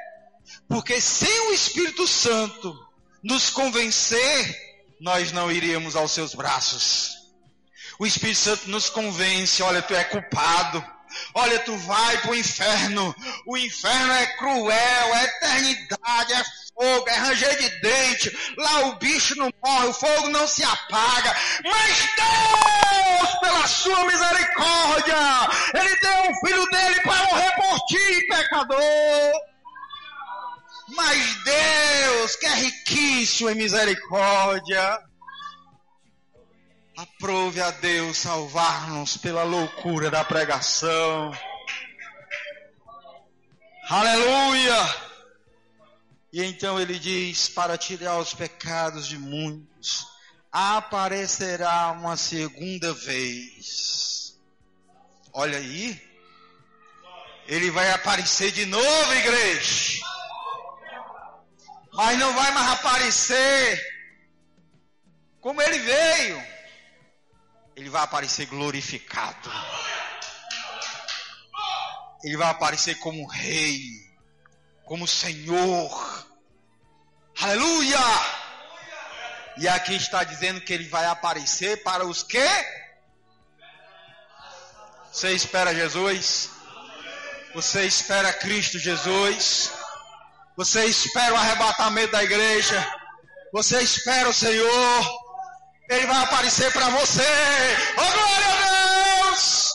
Porque 0.68 1.00
sem 1.00 1.48
o 1.48 1.52
Espírito 1.52 2.06
Santo 2.06 2.78
nos 3.22 3.50
convencer, 3.50 4.56
nós 5.00 5.32
não 5.32 5.50
iríamos 5.50 5.96
aos 5.96 6.12
seus 6.12 6.34
braços. 6.34 7.14
O 7.98 8.06
Espírito 8.06 8.38
Santo 8.38 8.70
nos 8.70 8.88
convence, 8.88 9.62
olha, 9.62 9.82
tu 9.82 9.94
é 9.94 10.04
culpado. 10.04 10.84
Olha, 11.34 11.58
tu 11.60 11.76
vai 11.78 12.18
para 12.18 12.30
o 12.30 12.34
inferno. 12.34 13.14
O 13.46 13.56
inferno 13.56 14.12
é 14.12 14.26
cruel, 14.36 15.14
é 15.14 15.24
eternidade, 15.24 16.32
é 16.32 16.44
fogo, 16.74 17.08
é 17.08 17.14
ranger 17.14 17.56
de 17.58 17.80
dente. 17.80 18.54
Lá 18.56 18.86
o 18.86 18.96
bicho 18.96 19.36
não 19.36 19.50
morre, 19.64 19.86
o 19.86 19.92
fogo 19.94 20.28
não 20.28 20.46
se 20.46 20.62
apaga. 20.64 21.36
Mas 21.64 22.08
Deus, 22.16 23.34
pela 23.40 23.66
sua 23.66 24.04
misericórdia, 24.04 25.16
Ele 25.74 25.96
deu 25.96 26.30
o 26.30 26.46
filho 26.46 26.66
dele 26.70 27.00
para 27.00 27.24
morrer 27.24 27.52
por 27.56 27.78
ti, 27.86 28.26
pecador. 28.28 29.32
Mas 30.96 31.44
Deus, 31.44 32.36
que 32.36 32.46
é 32.46 32.54
riquíssimo 32.54 33.50
em 33.50 33.54
misericórdia, 33.54 35.00
aprove 36.96 37.60
a 37.60 37.70
Deus 37.70 38.18
salvar-nos 38.18 39.16
pela 39.16 39.42
loucura 39.42 40.10
da 40.10 40.24
pregação. 40.24 41.32
Aleluia! 43.88 45.04
E 46.32 46.42
então 46.42 46.80
ele 46.80 46.98
diz: 46.98 47.48
para 47.48 47.76
tirar 47.76 48.18
os 48.18 48.34
pecados 48.34 49.06
de 49.06 49.18
muitos, 49.18 50.06
aparecerá 50.50 51.92
uma 51.92 52.16
segunda 52.16 52.92
vez. 52.92 54.38
Olha 55.32 55.58
aí. 55.58 56.14
Ele 57.46 57.70
vai 57.70 57.90
aparecer 57.90 58.52
de 58.52 58.64
novo, 58.64 59.12
igreja. 59.12 60.00
Mas 61.92 62.18
não 62.18 62.32
vai 62.32 62.50
mais 62.52 62.70
aparecer 62.70 63.80
como 65.40 65.60
ele 65.60 65.78
veio. 65.78 66.53
Ele 67.76 67.90
vai 67.90 68.02
aparecer 68.02 68.46
glorificado. 68.46 69.50
Ele 72.22 72.36
vai 72.36 72.50
aparecer 72.50 72.98
como 73.00 73.26
rei, 73.26 73.82
como 74.84 75.06
senhor 75.06 76.24
Aleluia! 77.40 77.98
E 79.58 79.68
aqui 79.68 79.96
está 79.96 80.22
dizendo 80.22 80.60
que 80.60 80.72
ele 80.72 80.88
vai 80.88 81.04
aparecer 81.06 81.82
para 81.82 82.06
os 82.06 82.22
que? 82.22 82.48
Você 85.12 85.32
espera 85.32 85.74
Jesus? 85.74 86.50
Você 87.54 87.84
espera 87.86 88.32
Cristo 88.32 88.78
Jesus? 88.78 89.72
Você 90.56 90.84
espera 90.86 91.34
o 91.34 91.36
arrebatamento 91.36 92.12
da 92.12 92.22
igreja? 92.22 92.94
Você 93.52 93.80
espera 93.80 94.28
o 94.28 94.34
Senhor, 94.34 95.23
Ele 95.88 96.06
vai 96.06 96.22
aparecer 96.22 96.72
para 96.72 96.88
você. 96.90 97.22
Oh, 97.92 98.12
glória 98.12 98.48
a 98.48 99.30
Deus! 99.30 99.70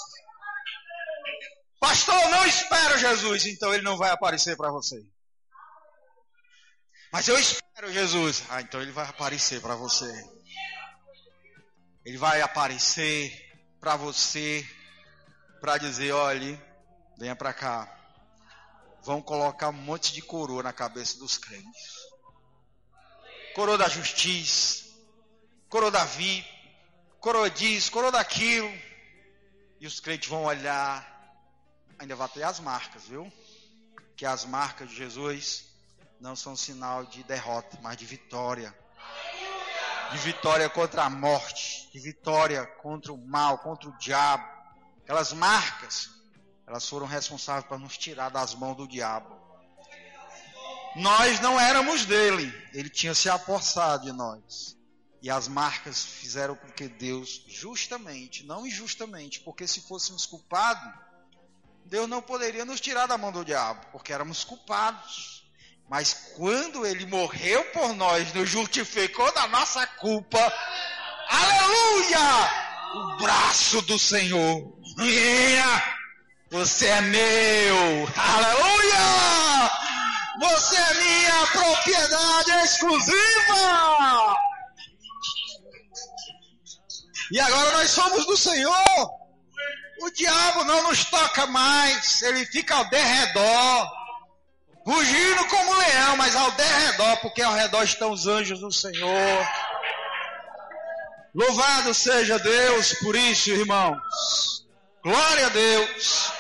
Pastor, 1.80 2.30
não 2.30 2.46
espero 2.46 2.98
Jesus, 2.98 3.46
então 3.46 3.74
Ele 3.74 3.84
não 3.84 3.98
vai 3.98 4.10
aparecer 4.10 4.58
para 4.58 4.72
você. 4.72 5.02
Mas 7.12 7.28
eu 7.28 7.40
espero 7.40 7.92
Jesus. 7.92 8.44
Ah, 8.50 8.62
então 8.62 8.82
Ele 8.82 8.92
vai 8.92 9.08
aparecer 9.08 9.62
para 9.62 9.76
você. 9.76 10.12
Ele 12.06 12.18
vai 12.18 12.42
aparecer 12.42 13.32
para 13.80 13.96
você 13.96 14.68
para 15.62 15.78
dizer, 15.78 16.12
olhe, 16.12 16.60
venha 17.18 17.36
para 17.36 17.54
cá. 17.54 17.96
Vão 19.04 19.22
colocar 19.22 19.70
um 19.70 19.74
monte 19.74 20.12
de 20.12 20.22
coroa 20.22 20.64
na 20.64 20.74
cabeça 20.74 21.18
dos 21.20 21.38
crentes. 21.38 22.00
Coroa 23.54 23.78
da 23.78 23.88
justiça, 23.88 24.89
coroa 25.70 25.92
da 25.92 26.04
vida, 26.04 26.48
coroa 27.20 27.50
disso, 27.50 27.92
coroa 27.92 28.12
daquilo. 28.12 28.70
E 29.80 29.88
os 29.88 30.00
crentes 30.00 30.28
vão 30.28 30.44
olhar. 30.44 31.08
Ainda 31.98 32.16
vai 32.16 32.28
ter 32.30 32.44
as 32.44 32.60
marcas, 32.60 33.04
viu? 33.04 33.32
Que 34.18 34.26
as 34.26 34.44
marcas 34.46 34.90
de 34.90 34.96
Jesus 34.96 35.66
não 36.20 36.36
são 36.36 36.56
sinal 36.56 37.06
de 37.06 37.24
derrota, 37.24 37.78
mas 37.82 37.96
de 37.96 38.06
vitória. 38.06 38.76
De 40.12 40.18
vitória 40.18 40.70
contra 40.70 41.04
a 41.04 41.10
morte, 41.10 41.90
de 41.94 42.00
vitória 42.00 42.66
contra 42.66 43.14
o 43.14 43.18
mal, 43.18 43.60
contra 43.60 43.88
o 43.88 43.98
diabo. 43.98 44.44
Aquelas 45.04 45.32
marcas, 45.32 46.10
elas 46.66 46.88
foram 46.88 47.06
responsáveis 47.06 47.66
para 47.68 47.78
nos 47.78 47.98
tirar 47.98 48.30
das 48.30 48.56
mãos 48.56 48.76
do 48.76 48.88
diabo. 48.88 49.38
Nós 50.96 51.40
não 51.40 51.60
éramos 51.60 52.06
dele, 52.06 52.52
ele 52.74 52.90
tinha 52.90 53.14
se 53.14 53.30
apossado 53.30 54.06
de 54.06 54.12
nós. 54.12 54.79
E 55.22 55.30
as 55.30 55.48
marcas 55.48 56.04
fizeram 56.04 56.56
com 56.56 56.70
que 56.72 56.88
Deus, 56.88 57.44
justamente, 57.48 58.46
não 58.46 58.66
injustamente, 58.66 59.42
porque 59.42 59.68
se 59.68 59.82
fôssemos 59.82 60.26
culpados, 60.26 60.90
Deus 61.86 62.08
não 62.08 62.22
poderia 62.22 62.64
nos 62.64 62.80
tirar 62.80 63.06
da 63.08 63.18
mão 63.18 63.32
do 63.32 63.44
diabo, 63.44 63.86
porque 63.92 64.14
éramos 64.14 64.44
culpados. 64.44 65.44
Mas 65.90 66.34
quando 66.36 66.86
ele 66.86 67.06
morreu 67.06 67.64
por 67.72 67.94
nós, 67.96 68.32
nos 68.34 68.48
justificou 68.48 69.30
da 69.34 69.48
nossa 69.48 69.86
culpa, 69.88 70.40
aleluia! 71.28 72.20
O 72.94 73.18
braço 73.18 73.82
do 73.82 74.00
Senhor, 74.00 74.72
você 76.50 76.86
é 76.86 77.02
meu, 77.02 78.08
aleluia! 78.16 79.72
Você 80.42 80.76
é 80.78 80.94
minha 80.94 81.48
propriedade 81.48 82.52
exclusiva! 82.64 84.49
E 87.32 87.40
agora 87.40 87.72
nós 87.74 87.90
somos 87.92 88.26
do 88.26 88.36
Senhor. 88.36 89.20
O 90.02 90.10
diabo 90.12 90.64
não 90.64 90.84
nos 90.84 91.06
toca 91.06 91.46
mais, 91.48 92.22
ele 92.22 92.46
fica 92.46 92.74
ao 92.76 92.90
derredor, 92.90 93.92
rugindo 94.86 95.46
como 95.48 95.74
leão, 95.74 96.16
mas 96.16 96.36
ao 96.36 96.52
derredor, 96.52 97.18
porque 97.18 97.42
ao 97.42 97.54
redor 97.54 97.84
estão 97.84 98.12
os 98.12 98.26
anjos 98.26 98.62
do 98.62 98.72
Senhor. 98.72 99.48
Louvado 101.36 101.94
seja 101.94 102.40
Deus 102.40 102.94
por 103.00 103.16
isso, 103.16 103.50
irmãos. 103.50 104.66
Glória 105.04 105.46
a 105.46 105.50
Deus. 105.50 106.32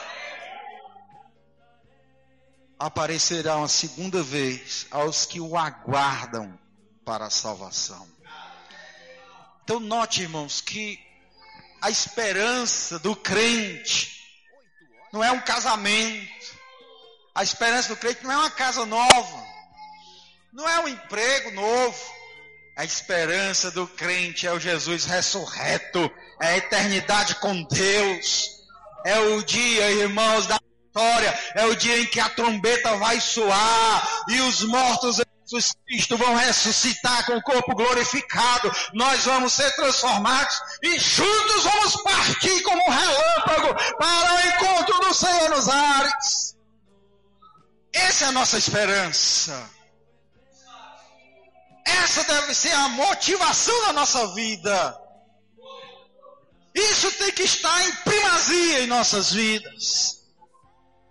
Aparecerá 2.80 3.58
uma 3.58 3.68
segunda 3.68 4.24
vez 4.24 4.88
aos 4.90 5.26
que 5.26 5.42
o 5.42 5.58
aguardam 5.58 6.58
para 7.04 7.26
a 7.26 7.30
salvação. 7.30 8.08
Então, 9.70 9.80
note, 9.80 10.24
irmãos, 10.24 10.62
que 10.62 11.00
a 11.80 11.92
esperança 11.92 12.98
do 12.98 13.16
crente 13.16 14.20
não 15.14 15.24
é 15.24 15.32
um 15.32 15.40
casamento. 15.42 16.58
A 17.36 17.44
esperança 17.44 17.90
do 17.90 17.98
crente 17.98 18.24
não 18.24 18.32
é 18.32 18.38
uma 18.38 18.50
casa 18.50 18.84
nova. 18.88 19.46
Não 20.52 20.68
é 20.68 20.80
um 20.80 20.88
emprego 20.88 21.52
novo. 21.52 22.00
A 22.76 22.84
esperança 22.84 23.70
do 23.70 23.86
crente 23.86 24.48
é 24.48 24.52
o 24.52 24.60
Jesus 24.60 25.06
ressurreto. 25.06 26.12
É 26.42 26.48
a 26.48 26.58
eternidade 26.58 27.36
com 27.36 27.62
Deus. 27.62 28.50
É 29.06 29.20
o 29.20 29.44
dia, 29.44 29.92
irmãos, 29.92 30.48
da 30.48 30.60
vitória. 30.84 31.40
É 31.54 31.68
o 31.68 31.76
dia 31.76 32.00
em 32.00 32.08
que 32.08 32.20
a 32.20 32.30
trombeta 32.30 32.98
vai 32.98 33.22
soar 33.22 34.24
e 34.30 34.42
os 34.42 34.64
mortos 34.64 35.20
Jesus 35.50 35.74
Cristo 35.88 36.16
vão 36.16 36.36
ressuscitar 36.36 37.26
com 37.26 37.36
o 37.36 37.42
corpo 37.42 37.74
glorificado, 37.76 38.72
nós 38.94 39.26
vamos 39.26 39.52
ser 39.52 39.76
transformados 39.76 40.62
e 40.84 41.00
juntos 41.00 41.64
vamos 41.64 42.04
partir 42.04 42.62
como 42.62 42.80
um 42.84 42.92
relâmpago 42.92 43.98
para 43.98 44.36
o 44.36 44.48
encontro 44.48 45.00
do 45.00 45.14
Senhor 45.14 45.50
nos 45.50 45.68
ares. 45.68 46.56
Essa 47.92 48.26
é 48.26 48.28
a 48.28 48.32
nossa 48.32 48.60
esperança. 48.60 49.70
Essa 51.84 52.24
deve 52.26 52.54
ser 52.54 52.72
a 52.74 52.88
motivação 52.90 53.88
da 53.88 53.94
nossa 53.94 54.28
vida. 54.36 55.02
Isso 56.76 57.12
tem 57.14 57.32
que 57.32 57.42
estar 57.42 57.88
em 57.88 57.96
primazia 57.96 58.82
em 58.82 58.88
nossas 58.88 59.32
vidas. 59.32 60.20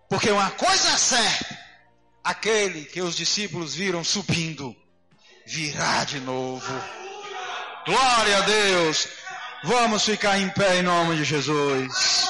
Porque 0.09 0.31
uma 0.31 0.51
coisa 0.53 0.89
é 0.91 0.97
certa, 0.97 1.58
aquele 2.29 2.85
que 2.85 3.01
os 3.01 3.17
discípulos 3.17 3.75
viram 3.75 4.05
subindo, 4.05 4.77
virá 5.47 6.05
de 6.05 6.21
novo. 6.21 6.73
Glória 7.87 8.37
a 8.37 8.41
Deus. 8.43 9.09
Vamos 9.65 10.05
ficar 10.05 10.39
em 10.39 10.51
pé 10.51 10.77
em 10.77 10.83
nome 10.83 11.17
de 11.17 11.25
Jesus. 11.25 12.29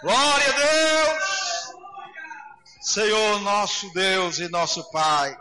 Glória 0.00 0.48
a 0.48 0.52
Deus. 0.52 1.24
Senhor 2.80 3.40
nosso 3.40 3.92
Deus 3.92 4.38
e 4.38 4.48
nosso 4.48 4.88
Pai, 4.92 5.36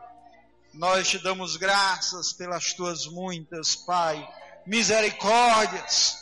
nós 0.73 1.07
te 1.07 1.19
damos 1.19 1.55
graças 1.55 2.33
pelas 2.33 2.73
tuas 2.73 3.05
muitas, 3.05 3.75
Pai, 3.75 4.27
misericórdias. 4.65 6.17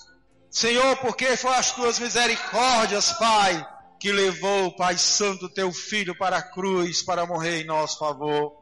Senhor, 0.51 0.97
porque 0.97 1.37
foram 1.37 1.57
as 1.57 1.71
tuas 1.71 1.99
misericórdias, 1.99 3.13
Pai, 3.13 3.65
que 3.99 4.11
levou, 4.11 4.75
Pai 4.75 4.97
Santo, 4.97 5.49
teu 5.49 5.71
filho 5.71 6.15
para 6.17 6.37
a 6.37 6.41
cruz 6.41 7.01
para 7.01 7.25
morrer 7.25 7.61
em 7.61 7.65
nosso 7.65 7.99
favor, 7.99 8.53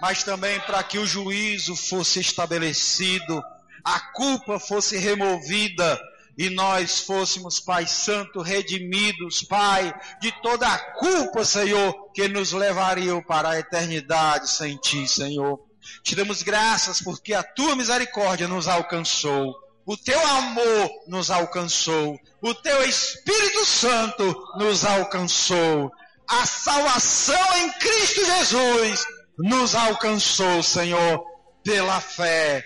mas 0.00 0.24
também 0.24 0.58
para 0.60 0.82
que 0.82 0.98
o 0.98 1.06
juízo 1.06 1.76
fosse 1.76 2.20
estabelecido, 2.20 3.42
a 3.84 4.00
culpa 4.12 4.58
fosse 4.58 4.96
removida 4.96 6.00
e 6.36 6.48
nós 6.48 7.00
fôssemos, 7.00 7.60
Pai 7.60 7.86
Santo, 7.86 8.40
redimidos, 8.40 9.42
Pai, 9.42 9.94
de 10.20 10.32
toda 10.40 10.66
a 10.66 10.78
culpa, 10.78 11.44
Senhor, 11.44 12.10
que 12.12 12.26
nos 12.26 12.52
levaria 12.52 13.20
para 13.22 13.50
a 13.50 13.58
eternidade 13.58 14.50
sem 14.50 14.76
Ti, 14.76 15.06
Senhor. 15.06 15.60
Te 16.02 16.14
damos 16.14 16.42
graças 16.42 17.00
porque 17.00 17.34
a 17.34 17.42
Tua 17.42 17.76
misericórdia 17.76 18.48
nos 18.48 18.66
alcançou 18.66 19.61
o 19.84 19.96
teu 19.96 20.20
amor 20.26 20.90
nos 21.08 21.30
alcançou, 21.30 22.18
o 22.40 22.54
teu 22.54 22.82
Espírito 22.84 23.64
Santo 23.64 24.44
nos 24.56 24.84
alcançou, 24.84 25.90
a 26.28 26.46
salvação 26.46 27.56
em 27.58 27.70
Cristo 27.72 28.24
Jesus 28.24 29.04
nos 29.38 29.74
alcançou, 29.74 30.62
Senhor, 30.62 31.24
pela 31.64 32.00
fé, 32.00 32.64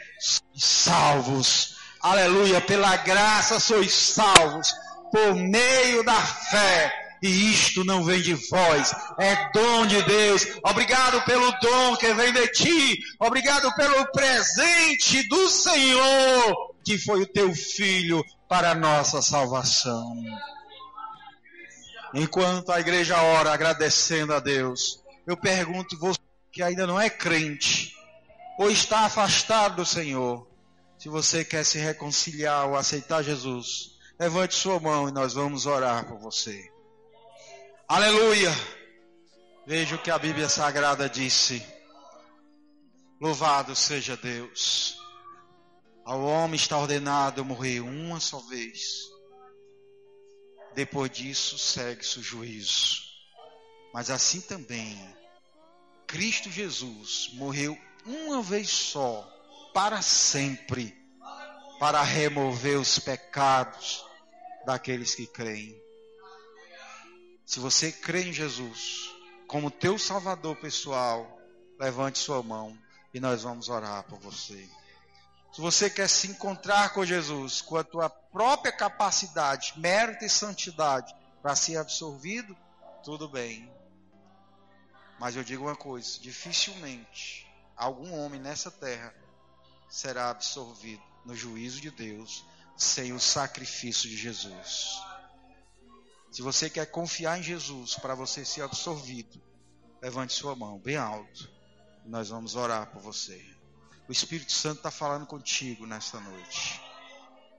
salvos. 0.54 1.76
Aleluia, 2.00 2.60
pela 2.60 2.96
graça 2.96 3.58
sois 3.58 3.92
salvos, 3.92 4.72
por 5.10 5.34
meio 5.34 6.04
da 6.04 6.20
fé. 6.20 6.92
E 7.22 7.52
isto 7.52 7.82
não 7.82 8.04
vem 8.04 8.20
de 8.20 8.34
vós, 8.34 8.94
é 9.18 9.50
dom 9.52 9.86
de 9.86 10.02
Deus. 10.02 10.46
Obrigado 10.62 11.24
pelo 11.24 11.50
dom 11.60 11.96
que 11.96 12.12
vem 12.12 12.32
de 12.32 12.46
ti. 12.48 12.98
Obrigado 13.18 13.74
pelo 13.74 14.06
presente 14.12 15.26
do 15.28 15.48
Senhor 15.48 16.65
que 16.86 16.96
foi 16.96 17.20
o 17.20 17.26
teu 17.26 17.52
filho 17.52 18.24
para 18.48 18.70
a 18.70 18.74
nossa 18.74 19.20
salvação. 19.20 20.22
Enquanto 22.14 22.70
a 22.70 22.78
igreja 22.78 23.20
ora 23.20 23.52
agradecendo 23.52 24.32
a 24.32 24.38
Deus, 24.38 25.02
eu 25.26 25.36
pergunto 25.36 25.98
você 25.98 26.20
que 26.52 26.62
ainda 26.62 26.86
não 26.86 26.98
é 26.98 27.10
crente 27.10 27.92
ou 28.56 28.70
está 28.70 29.00
afastado 29.00 29.76
do 29.76 29.84
Senhor, 29.84 30.46
se 30.96 31.08
você 31.08 31.44
quer 31.44 31.64
se 31.64 31.76
reconciliar 31.76 32.68
ou 32.68 32.76
aceitar 32.76 33.20
Jesus, 33.20 33.98
levante 34.18 34.54
sua 34.54 34.78
mão 34.78 35.08
e 35.08 35.12
nós 35.12 35.34
vamos 35.34 35.66
orar 35.66 36.06
por 36.06 36.20
você. 36.20 36.70
Aleluia! 37.88 38.52
Veja 39.66 39.96
o 39.96 39.98
que 39.98 40.10
a 40.12 40.18
Bíblia 40.18 40.48
Sagrada 40.48 41.08
disse. 41.08 41.60
Louvado 43.20 43.74
seja 43.74 44.16
Deus. 44.16 45.04
Ao 46.06 46.22
homem 46.22 46.54
está 46.54 46.78
ordenado 46.78 47.44
morrer 47.44 47.80
uma 47.80 48.20
só 48.20 48.38
vez. 48.38 49.10
Depois 50.72 51.10
disso 51.10 51.58
segue-se 51.58 52.20
o 52.20 52.22
juízo. 52.22 53.02
Mas 53.92 54.08
assim 54.08 54.40
também, 54.40 54.96
Cristo 56.06 56.48
Jesus 56.48 57.30
morreu 57.32 57.76
uma 58.04 58.40
vez 58.40 58.70
só, 58.70 59.28
para 59.74 60.00
sempre, 60.00 60.96
para 61.80 62.00
remover 62.02 62.78
os 62.78 63.00
pecados 63.00 64.04
daqueles 64.64 65.12
que 65.12 65.26
creem. 65.26 65.76
Se 67.44 67.58
você 67.58 67.90
crê 67.90 68.28
em 68.28 68.32
Jesus 68.32 69.12
como 69.48 69.72
teu 69.72 69.98
Salvador 69.98 70.54
pessoal, 70.54 71.36
levante 71.80 72.20
sua 72.20 72.44
mão 72.44 72.78
e 73.12 73.18
nós 73.18 73.42
vamos 73.42 73.68
orar 73.68 74.04
por 74.04 74.20
você. 74.20 74.68
Se 75.56 75.62
você 75.62 75.88
quer 75.88 76.06
se 76.06 76.28
encontrar 76.28 76.92
com 76.92 77.02
Jesus, 77.02 77.62
com 77.62 77.78
a 77.78 77.82
tua 77.82 78.10
própria 78.10 78.70
capacidade, 78.70 79.72
mérito 79.78 80.22
e 80.22 80.28
santidade 80.28 81.14
para 81.40 81.56
ser 81.56 81.78
absorvido, 81.78 82.54
tudo 83.02 83.26
bem. 83.26 83.72
Mas 85.18 85.34
eu 85.34 85.42
digo 85.42 85.64
uma 85.64 85.74
coisa: 85.74 86.20
dificilmente 86.20 87.50
algum 87.74 88.12
homem 88.18 88.38
nessa 88.38 88.70
terra 88.70 89.14
será 89.88 90.28
absorvido 90.28 91.02
no 91.24 91.34
juízo 91.34 91.80
de 91.80 91.90
Deus 91.90 92.44
sem 92.76 93.14
o 93.14 93.18
sacrifício 93.18 94.10
de 94.10 94.16
Jesus. 94.18 95.00
Se 96.32 96.42
você 96.42 96.68
quer 96.68 96.84
confiar 96.90 97.38
em 97.38 97.42
Jesus 97.42 97.94
para 97.94 98.14
você 98.14 98.44
ser 98.44 98.60
absorvido, 98.60 99.42
levante 100.02 100.34
sua 100.34 100.54
mão 100.54 100.78
bem 100.78 100.98
alto. 100.98 101.50
E 102.04 102.10
nós 102.10 102.28
vamos 102.28 102.56
orar 102.56 102.92
por 102.92 103.00
você. 103.00 103.55
O 104.08 104.12
Espírito 104.12 104.52
Santo 104.52 104.78
está 104.78 104.90
falando 104.90 105.26
contigo 105.26 105.86
nesta 105.86 106.20
noite. 106.20 106.80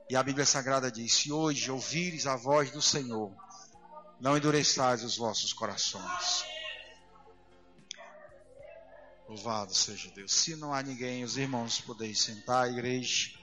E 0.10 0.16
a 0.16 0.24
Bíblia 0.24 0.46
Sagrada 0.46 0.90
diz: 0.90 1.14
Se 1.14 1.32
hoje 1.32 1.70
ouvires 1.70 2.26
a 2.26 2.38
voz 2.38 2.72
do 2.72 2.82
Senhor, 2.82 3.36
não 4.20 4.38
endureçais 4.38 5.04
os 5.04 5.18
vossos 5.18 5.52
corações. 5.52 6.46
Louvado 9.28 9.74
seja 9.76 10.10
Deus. 10.12 10.32
Se 10.32 10.56
não 10.56 10.74
há 10.74 10.82
ninguém, 10.82 11.26
os 11.26 11.36
irmãos 11.36 11.82
podeis 11.82 12.22
sentar, 12.22 12.72
igreja. 12.72 13.37